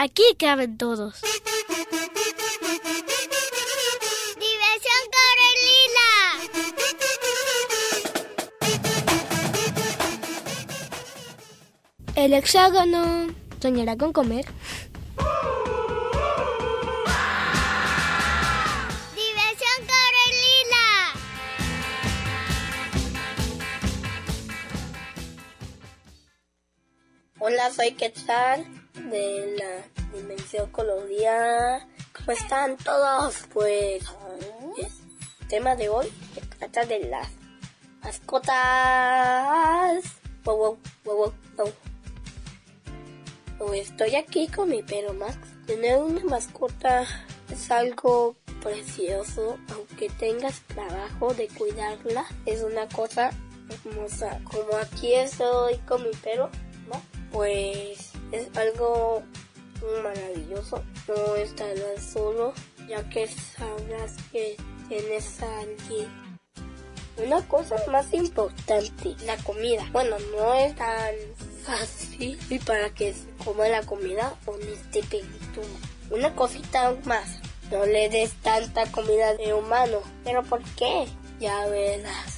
Aquí 0.00 0.22
caben 0.38 0.78
todos. 0.78 1.20
¡Diversión 4.36 5.02
Corelina! 5.16 6.10
El 12.14 12.32
hexágono 12.34 13.34
soñará 13.60 13.96
con 13.96 14.12
comer. 14.12 14.46
¡Diversión 19.16 19.78
Corelina! 19.90 20.84
Hola, 27.40 27.72
soy 27.72 27.94
Quetzal 27.94 28.77
de 29.10 29.56
la 29.58 29.82
Dimensión 30.16 30.70
Colombia. 30.70 31.86
¿Cómo 32.12 32.32
están 32.32 32.76
todos? 32.76 33.44
Pues 33.52 34.02
el 35.40 35.48
tema 35.48 35.76
de 35.76 35.88
hoy 35.88 36.12
se 36.34 36.40
trata 36.42 36.84
de 36.84 37.04
las 37.04 37.28
mascotas. 38.02 38.54
Wow, 40.44 40.78
wow, 41.04 41.32
wow, 43.58 43.72
estoy 43.74 44.16
aquí 44.16 44.48
con 44.48 44.68
mi 44.68 44.82
perro 44.82 45.14
Max. 45.14 45.36
Tener 45.66 45.98
una 45.98 46.24
mascota 46.24 47.06
es 47.50 47.70
algo 47.70 48.36
precioso, 48.62 49.58
aunque 49.72 50.10
tengas 50.10 50.60
trabajo 50.66 51.32
de 51.34 51.48
cuidarla, 51.48 52.26
es 52.46 52.62
una 52.62 52.88
cosa 52.88 53.30
hermosa. 53.70 54.40
Como 54.44 54.76
aquí 54.76 55.14
estoy 55.14 55.78
con 55.78 56.02
mi 56.02 56.10
perro, 56.22 56.50
¿no? 56.88 57.00
Pues 57.32 58.12
es 58.32 58.56
algo 58.56 59.22
maravilloso. 60.02 60.82
No 61.06 61.36
estarás 61.36 62.02
solo, 62.12 62.52
ya 62.88 63.08
que 63.08 63.28
sabrás 63.28 64.16
que 64.32 64.56
tienes 64.88 65.42
a 65.42 65.60
alguien. 65.60 66.28
Una 67.24 67.46
cosa 67.48 67.76
más 67.90 68.12
importante, 68.12 69.16
la 69.26 69.36
comida. 69.38 69.84
Bueno, 69.92 70.16
no 70.36 70.54
es 70.54 70.74
tan 70.76 71.14
fácil 71.64 72.38
y 72.48 72.58
para 72.60 72.90
que 72.90 73.12
se 73.12 73.26
coma 73.44 73.68
la 73.68 73.82
comida 73.82 74.34
con 74.44 74.60
este. 74.62 75.02
Una 76.10 76.34
cosita 76.34 76.96
más, 77.04 77.40
no 77.70 77.84
le 77.84 78.08
des 78.08 78.32
tanta 78.42 78.90
comida 78.92 79.34
de 79.34 79.52
humano. 79.52 79.98
¿Pero 80.24 80.42
por 80.44 80.62
qué? 80.76 81.06
Ya 81.40 81.66
verás. 81.66 82.37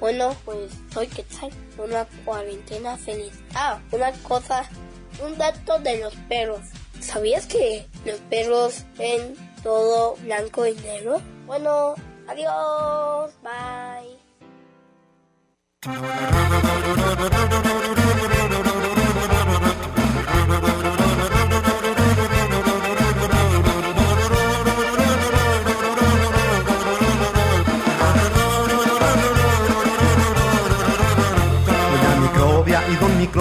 Bueno, 0.00 0.34
pues 0.46 0.72
soy 0.94 1.06
Quetzal, 1.08 1.50
una 1.76 2.06
cuarentena 2.24 2.96
feliz. 2.96 3.32
Ah, 3.54 3.78
una 3.92 4.10
cosa, 4.22 4.64
un 5.22 5.36
dato 5.36 5.78
de 5.78 6.00
los 6.00 6.14
perros. 6.28 6.60
¿Sabías 7.00 7.44
que 7.46 7.86
los 8.06 8.18
perros 8.30 8.84
ven 8.96 9.36
todo 9.62 10.16
blanco 10.22 10.66
y 10.66 10.74
negro? 10.76 11.20
Bueno, 11.46 11.94
adiós, 12.26 13.30
bye. 13.42 14.18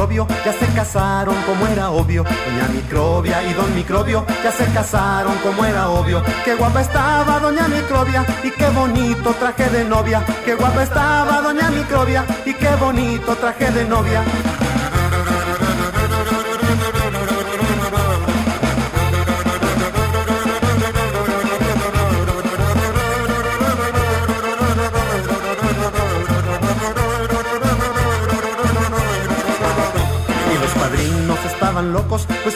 Ya 0.09 0.53
se 0.53 0.65
casaron 0.73 1.35
como 1.43 1.67
era 1.67 1.91
obvio. 1.91 2.23
Doña 2.23 2.67
Microbia 2.73 3.43
y 3.43 3.53
Don 3.53 3.75
Microbio 3.75 4.25
ya 4.43 4.51
se 4.51 4.65
casaron 4.73 5.37
como 5.37 5.63
era 5.63 5.87
obvio. 5.89 6.23
Qué 6.43 6.55
guapa 6.55 6.81
estaba 6.81 7.39
Doña 7.39 7.67
Microbia 7.67 8.25
y 8.43 8.49
qué 8.49 8.69
bonito 8.69 9.31
traje 9.33 9.69
de 9.69 9.85
novia. 9.85 10.25
Qué 10.43 10.55
guapa 10.55 10.81
estaba 10.81 11.41
Doña 11.41 11.69
Microbia 11.69 12.25
y 12.43 12.53
qué 12.55 12.75
bonito 12.79 13.35
traje 13.35 13.69
de 13.69 13.85
novia. 13.85 14.23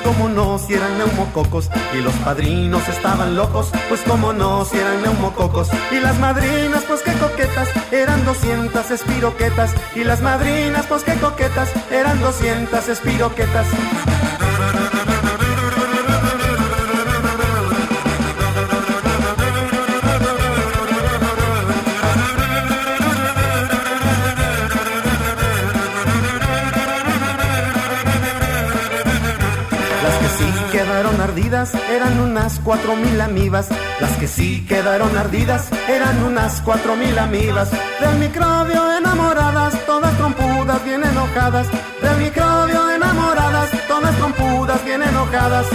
Como 0.04 0.30
no, 0.30 0.60
si 0.60 0.74
eran 0.74 0.98
neumococos. 0.98 1.70
Y 1.94 2.02
los 2.02 2.14
padrinos 2.16 2.88
estaban 2.90 3.36
locos, 3.36 3.72
pues 3.90 4.02
como 4.02 4.34
no, 4.34 4.66
si 4.66 4.78
eran 4.78 5.02
neumococos. 5.02 5.70
Y 5.92 6.00
las 6.00 6.20
madrinas, 6.20 6.84
pues 6.88 7.02
qué 7.02 7.14
coquetas, 7.14 7.70
eran 7.92 8.24
200 8.26 8.92
espiroquetas. 8.92 9.74
Y 9.96 10.04
las 10.04 10.22
madrinas, 10.22 10.86
pues 10.88 11.04
qué 11.04 11.14
coquetas, 11.16 11.70
eran 11.92 12.20
200 12.22 12.88
espiroquetas. 12.90 13.68
Ardidas 31.24 31.74
eran 31.90 32.20
unas 32.20 32.60
cuatro 32.60 32.96
mil 32.96 33.20
amibas. 33.22 33.68
Las 34.00 34.12
que 34.18 34.28
sí 34.28 34.66
quedaron 34.68 35.16
ardidas 35.18 35.70
eran 35.88 36.22
unas 36.24 36.62
cuatro 36.62 36.96
mil 36.96 37.18
amibas. 37.18 37.72
Del 38.02 38.18
microbio 38.20 38.98
enamoradas, 38.98 39.74
todas 39.86 40.16
trompudas, 40.18 40.84
bien 40.84 41.04
enojadas. 41.04 41.68
Del 42.02 42.18
microbio 42.18 42.92
enamoradas, 42.92 43.70
todas 43.88 44.16
trompudas, 44.18 44.84
bien 44.86 45.02
enojadas. 45.02 45.68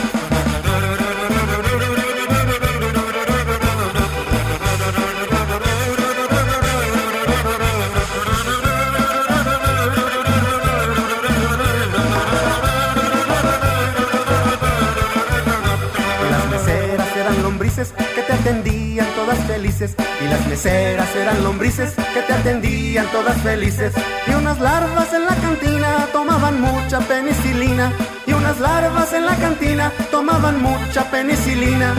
Atendían 18.49 19.07
todas 19.15 19.39
felices. 19.47 19.95
Y 20.21 20.29
las 20.29 20.47
meseras 20.47 21.15
eran 21.17 21.45
lombrices 21.45 21.93
que 22.15 22.23
te 22.23 22.33
atendían 22.33 23.07
todas 23.13 23.37
felices. 23.43 23.93
Y 24.27 24.33
unas 24.33 24.59
larvas 24.59 25.13
en 25.13 25.27
la 25.27 25.35
cantina 25.37 26.09
tomaban 26.13 26.61
mucha 26.61 27.01
penicilina. 27.01 27.93
Y 28.27 28.33
unas 28.33 28.59
larvas 28.59 29.13
en 29.13 29.27
la 29.27 29.37
cantina 29.37 29.93
tomaban 30.11 30.63
mucha 30.63 31.11
penicilina. 31.11 31.95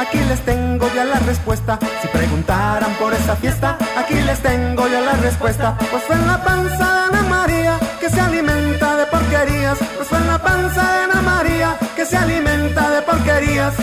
Aquí 0.00 0.18
les 0.28 0.40
tengo 0.44 0.86
ya 0.94 1.04
la 1.04 1.18
respuesta. 1.18 1.78
Si 2.00 2.08
preguntaran 2.08 2.92
por 2.94 3.12
esa 3.12 3.34
fiesta, 3.36 3.76
aquí 3.96 4.14
les 4.14 4.38
tengo 4.40 4.86
ya 4.88 5.00
la 5.00 5.14
respuesta. 5.14 5.76
Pues 5.90 6.02
fue 6.04 6.14
en 6.14 6.26
la 6.26 6.42
panza 6.44 6.86
de 6.94 7.18
Ana 7.18 7.22
María 7.28 7.78
que 8.00 8.08
se 8.08 8.20
alimenta 8.20 8.96
de 8.96 9.06
porquerías. 9.06 9.78
Pues 9.96 10.08
fue 10.08 10.18
en 10.18 10.26
la 10.28 10.38
panza 10.38 10.82
de 10.92 10.98
Ana 11.04 11.22
María 11.22 11.76
que 11.96 12.06
se 12.06 12.16
alimenta 12.16 12.90
de 12.90 13.02
porquerías. 13.02 13.74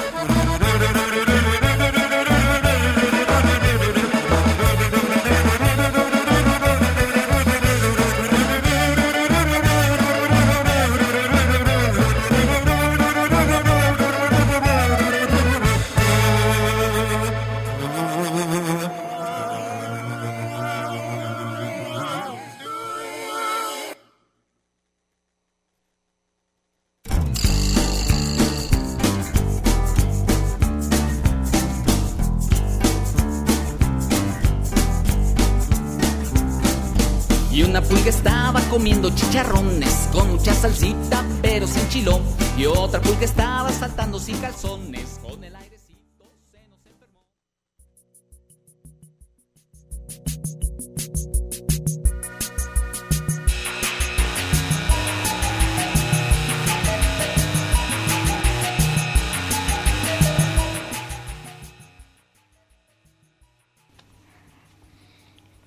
Salsita, 40.60 41.26
pero 41.41 41.66
sin 41.66 41.88
chilo. 41.89 42.20
Y 42.57 42.66
otra 42.66 43.01
pulga 43.01 43.26
estaba 43.26 43.72
saltando 43.72 44.20
sin 44.20 44.38
calzones 44.38 44.99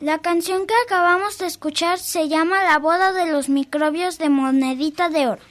La 0.03 0.19
canción 0.19 0.67
que 0.67 0.75
acabamos 0.85 1.39
de 1.39 1.47
escuchar 1.47 1.97
se 2.01 2.29
llama 2.29 2.65
La 2.65 2.81
boda 2.81 3.13
de 3.13 3.31
los 3.31 3.49
microbios 3.49 4.19
de 4.19 4.31
monedita 4.31 5.09
de 5.09 5.29
oro. 5.29 5.43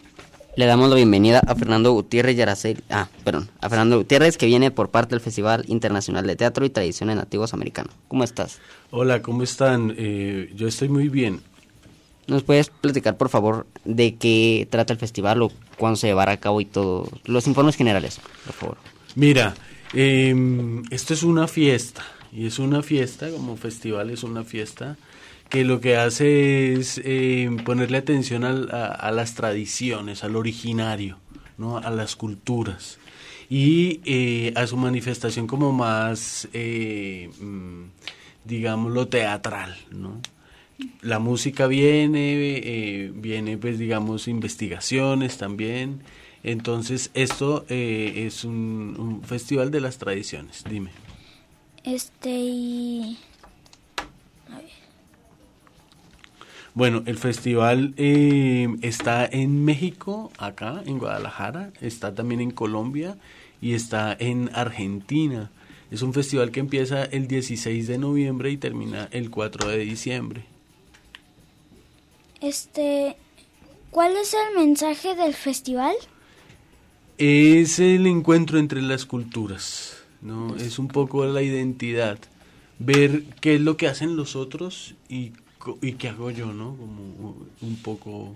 Le 0.57 0.65
damos 0.65 0.89
la 0.89 0.97
bienvenida 0.97 1.39
a 1.47 1.55
Fernando 1.55 1.93
Gutiérrez 1.93 2.35
Yaracel, 2.35 2.83
ah, 2.89 3.07
perdón, 3.23 3.49
a 3.61 3.69
Fernando 3.69 3.97
Gutiérrez 3.97 4.37
que 4.37 4.47
viene 4.47 4.69
por 4.69 4.89
parte 4.89 5.11
del 5.11 5.21
Festival 5.21 5.63
Internacional 5.69 6.27
de 6.27 6.35
Teatro 6.35 6.65
y 6.65 6.69
Tradiciones 6.69 7.15
Nativos 7.15 7.53
Americanos. 7.53 7.93
¿Cómo 8.09 8.25
estás? 8.25 8.59
Hola, 8.89 9.21
¿cómo 9.21 9.41
están? 9.43 9.95
Eh, 9.97 10.51
yo 10.53 10.67
estoy 10.67 10.89
muy 10.89 11.07
bien. 11.07 11.39
¿Nos 12.27 12.43
puedes 12.43 12.69
platicar, 12.69 13.15
por 13.15 13.29
favor, 13.29 13.67
de 13.85 14.15
qué 14.15 14.67
trata 14.69 14.91
el 14.91 14.99
festival 14.99 15.43
o 15.43 15.51
cuándo 15.77 15.95
se 15.95 16.07
llevará 16.07 16.33
a 16.33 16.37
cabo 16.41 16.59
y 16.59 16.65
todo? 16.65 17.07
Los 17.23 17.47
informes 17.47 17.77
generales, 17.77 18.19
por 18.45 18.53
favor. 18.53 18.77
Mira, 19.15 19.53
eh, 19.93 20.35
esto 20.89 21.13
es 21.13 21.23
una 21.23 21.47
fiesta 21.47 22.03
y 22.31 22.45
es 22.45 22.59
una 22.59 22.81
fiesta, 22.81 23.29
como 23.29 23.57
festival 23.57 24.09
es 24.09 24.23
una 24.23 24.43
fiesta, 24.43 24.97
que 25.49 25.65
lo 25.65 25.81
que 25.81 25.97
hace 25.97 26.73
es 26.73 27.01
eh, 27.03 27.49
ponerle 27.65 27.97
atención 27.97 28.45
a, 28.45 29.11
las 29.11 29.35
tradiciones, 29.35 30.23
al 30.23 30.37
originario, 30.37 31.17
¿no? 31.57 31.77
a 31.77 31.89
las 31.89 32.15
culturas 32.15 32.99
y 33.49 33.99
eh, 34.05 34.53
a 34.55 34.65
su 34.65 34.77
manifestación 34.77 35.47
como 35.47 35.73
más, 35.73 36.47
eh, 36.53 37.29
mm, 37.41 37.83
digamos, 38.45 38.93
lo 38.93 39.09
teatral, 39.09 39.75
¿no? 39.91 40.21
La 41.01 41.19
música 41.19 41.67
viene, 41.67 43.11
viene 43.13 43.57
pues 43.57 43.77
digamos 43.77 44.27
investigaciones 44.27 45.37
también, 45.37 46.01
entonces 46.43 47.11
esto 47.13 47.65
es 47.67 48.45
un 48.45 49.21
festival 49.23 49.69
de 49.69 49.79
las 49.79 49.99
tradiciones, 49.99 50.63
dime. 50.67 50.89
Este 51.83 52.29
y... 52.29 53.17
Bueno, 56.73 57.03
el 57.05 57.17
festival 57.17 57.93
eh, 57.97 58.67
está 58.81 59.25
en 59.25 59.65
México, 59.65 60.31
acá 60.37 60.81
en 60.85 60.99
Guadalajara, 60.99 61.73
está 61.81 62.15
también 62.15 62.39
en 62.39 62.51
Colombia 62.51 63.17
y 63.61 63.73
está 63.73 64.15
en 64.17 64.49
Argentina. 64.53 65.51
Es 65.91 66.01
un 66.01 66.13
festival 66.13 66.51
que 66.51 66.61
empieza 66.61 67.03
el 67.03 67.27
16 67.27 67.87
de 67.87 67.97
noviembre 67.97 68.51
y 68.51 68.57
termina 68.57 69.09
el 69.11 69.29
4 69.29 69.69
de 69.69 69.77
diciembre. 69.79 70.45
Este, 72.39 73.17
¿cuál 73.91 74.15
es 74.15 74.33
el 74.33 74.55
mensaje 74.57 75.15
del 75.15 75.33
festival? 75.33 75.95
Es 77.17 77.79
el 77.79 78.07
encuentro 78.07 78.57
entre 78.57 78.81
las 78.81 79.05
culturas. 79.05 80.00
¿No? 80.21 80.55
Es 80.55 80.79
un 80.79 80.87
poco 80.87 81.25
la 81.25 81.41
identidad, 81.41 82.19
ver 82.79 83.23
qué 83.41 83.55
es 83.55 83.61
lo 83.61 83.77
que 83.77 83.87
hacen 83.87 84.15
los 84.15 84.35
otros 84.35 84.95
y, 85.09 85.31
y 85.81 85.93
qué 85.93 86.09
hago 86.09 86.31
yo, 86.31 86.53
¿no? 86.53 86.75
Como 86.75 87.35
un 87.61 87.75
poco 87.77 88.35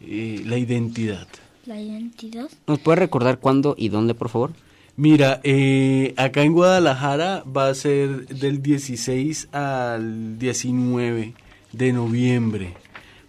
eh, 0.00 0.42
la 0.46 0.58
identidad. 0.58 1.26
La 1.66 1.80
identidad. 1.80 2.48
¿Nos 2.66 2.78
puede 2.78 2.96
recordar 2.96 3.38
cuándo 3.40 3.74
y 3.76 3.88
dónde, 3.88 4.14
por 4.14 4.28
favor? 4.28 4.52
Mira, 4.96 5.40
eh, 5.44 6.14
acá 6.16 6.42
en 6.42 6.52
Guadalajara 6.52 7.44
va 7.44 7.68
a 7.68 7.74
ser 7.74 8.26
del 8.26 8.62
16 8.62 9.48
al 9.52 10.38
19 10.38 11.34
de 11.72 11.92
noviembre. 11.92 12.74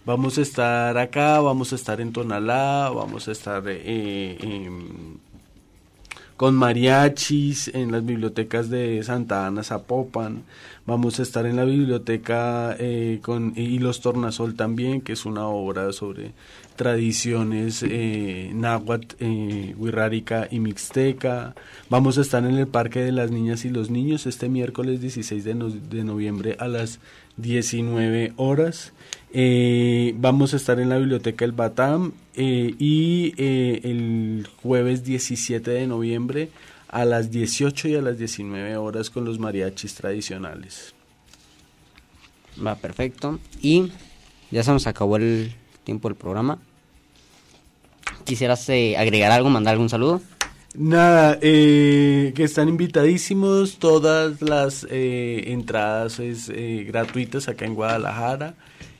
Vamos 0.04 0.38
a 0.38 0.42
estar 0.42 0.98
acá, 0.98 1.40
vamos 1.40 1.72
a 1.72 1.76
estar 1.76 2.00
en 2.00 2.12
Tonalá, 2.12 2.90
vamos 2.90 3.28
a 3.28 3.32
estar 3.32 3.62
eh, 3.66 4.36
en 4.40 5.20
con 6.40 6.54
mariachis 6.54 7.68
en 7.74 7.92
las 7.92 8.02
bibliotecas 8.02 8.70
de 8.70 9.02
Santa 9.04 9.46
Ana, 9.46 9.62
Zapopan. 9.62 10.44
Vamos 10.86 11.20
a 11.20 11.22
estar 11.22 11.44
en 11.44 11.56
la 11.56 11.66
biblioteca 11.66 12.74
eh, 12.78 13.18
con 13.20 13.52
y 13.56 13.78
los 13.78 14.00
Tornasol 14.00 14.54
también, 14.54 15.02
que 15.02 15.12
es 15.12 15.26
una 15.26 15.46
obra 15.46 15.92
sobre 15.92 16.32
tradiciones 16.76 17.84
eh, 17.86 18.52
náhuatl, 18.54 19.16
eh, 19.18 20.48
y 20.50 20.60
mixteca. 20.60 21.54
Vamos 21.90 22.16
a 22.16 22.22
estar 22.22 22.42
en 22.46 22.56
el 22.56 22.68
Parque 22.68 23.00
de 23.00 23.12
las 23.12 23.30
Niñas 23.30 23.66
y 23.66 23.68
los 23.68 23.90
Niños 23.90 24.24
este 24.24 24.48
miércoles 24.48 25.02
16 25.02 25.44
de, 25.44 25.54
de 25.90 26.04
noviembre 26.04 26.56
a 26.58 26.68
las 26.68 27.00
19 27.36 28.32
horas. 28.36 28.94
Eh, 29.32 30.12
vamos 30.16 30.54
a 30.54 30.56
estar 30.56 30.80
en 30.80 30.88
la 30.88 30.98
Biblioteca 30.98 31.44
El 31.44 31.52
Batam 31.52 32.12
eh, 32.34 32.74
y 32.78 33.32
eh, 33.36 33.80
el 33.84 34.48
jueves 34.60 35.04
17 35.04 35.70
de 35.70 35.86
noviembre 35.86 36.48
a 36.88 37.04
las 37.04 37.30
18 37.30 37.88
y 37.88 37.94
a 37.94 38.02
las 38.02 38.18
19 38.18 38.76
horas 38.76 39.08
con 39.08 39.24
los 39.24 39.38
mariachis 39.38 39.94
tradicionales. 39.94 40.94
Va, 42.64 42.74
perfecto. 42.74 43.38
Y 43.62 43.92
ya 44.50 44.64
se 44.64 44.72
nos 44.72 44.88
acabó 44.88 45.16
el 45.16 45.54
tiempo 45.84 46.08
del 46.08 46.16
programa. 46.16 46.58
¿Quisieras 48.24 48.68
agregar 48.68 49.30
algo, 49.30 49.48
mandar 49.48 49.72
algún 49.72 49.88
saludo? 49.88 50.20
Nada, 50.74 51.38
que 51.40 52.32
están 52.36 52.68
invitadísimos, 52.68 53.78
todas 53.78 54.42
las 54.42 54.86
entradas 54.90 56.18
es, 56.18 56.48
gratuitas 56.86 57.48
acá 57.48 57.64
en 57.64 57.74
Guadalajara. 57.74 58.54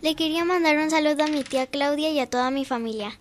Le 0.00 0.14
quería 0.14 0.44
mandar 0.44 0.78
un 0.78 0.90
saludo 0.90 1.24
a 1.24 1.26
mi 1.26 1.42
tía 1.42 1.66
Claudia 1.66 2.10
y 2.10 2.20
a 2.20 2.30
toda 2.30 2.50
mi 2.50 2.64
familia. 2.64 3.18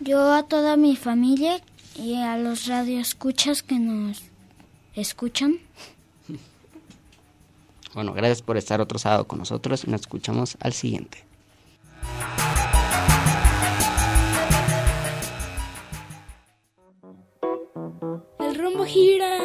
Yo 0.00 0.32
a 0.32 0.42
toda 0.42 0.76
mi 0.76 0.96
familia 0.96 1.62
y 1.98 2.14
a 2.16 2.36
los 2.36 2.66
radioescuchas 2.66 3.62
que 3.62 3.78
nos 3.78 4.22
escuchan. 4.94 5.58
Bueno, 7.94 8.12
gracias 8.12 8.42
por 8.42 8.58
estar 8.58 8.82
otro 8.82 8.98
sábado 8.98 9.26
con 9.26 9.38
nosotros 9.38 9.84
y 9.84 9.90
nos 9.90 10.02
escuchamos 10.02 10.58
al 10.60 10.74
siguiente. 10.74 11.24
El 18.38 18.54
rumbo 18.58 18.84
gira. 18.84 19.38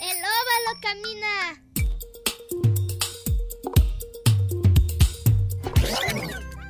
El 0.00 0.18
óvalo 0.18 0.80
camina. 0.82 1.69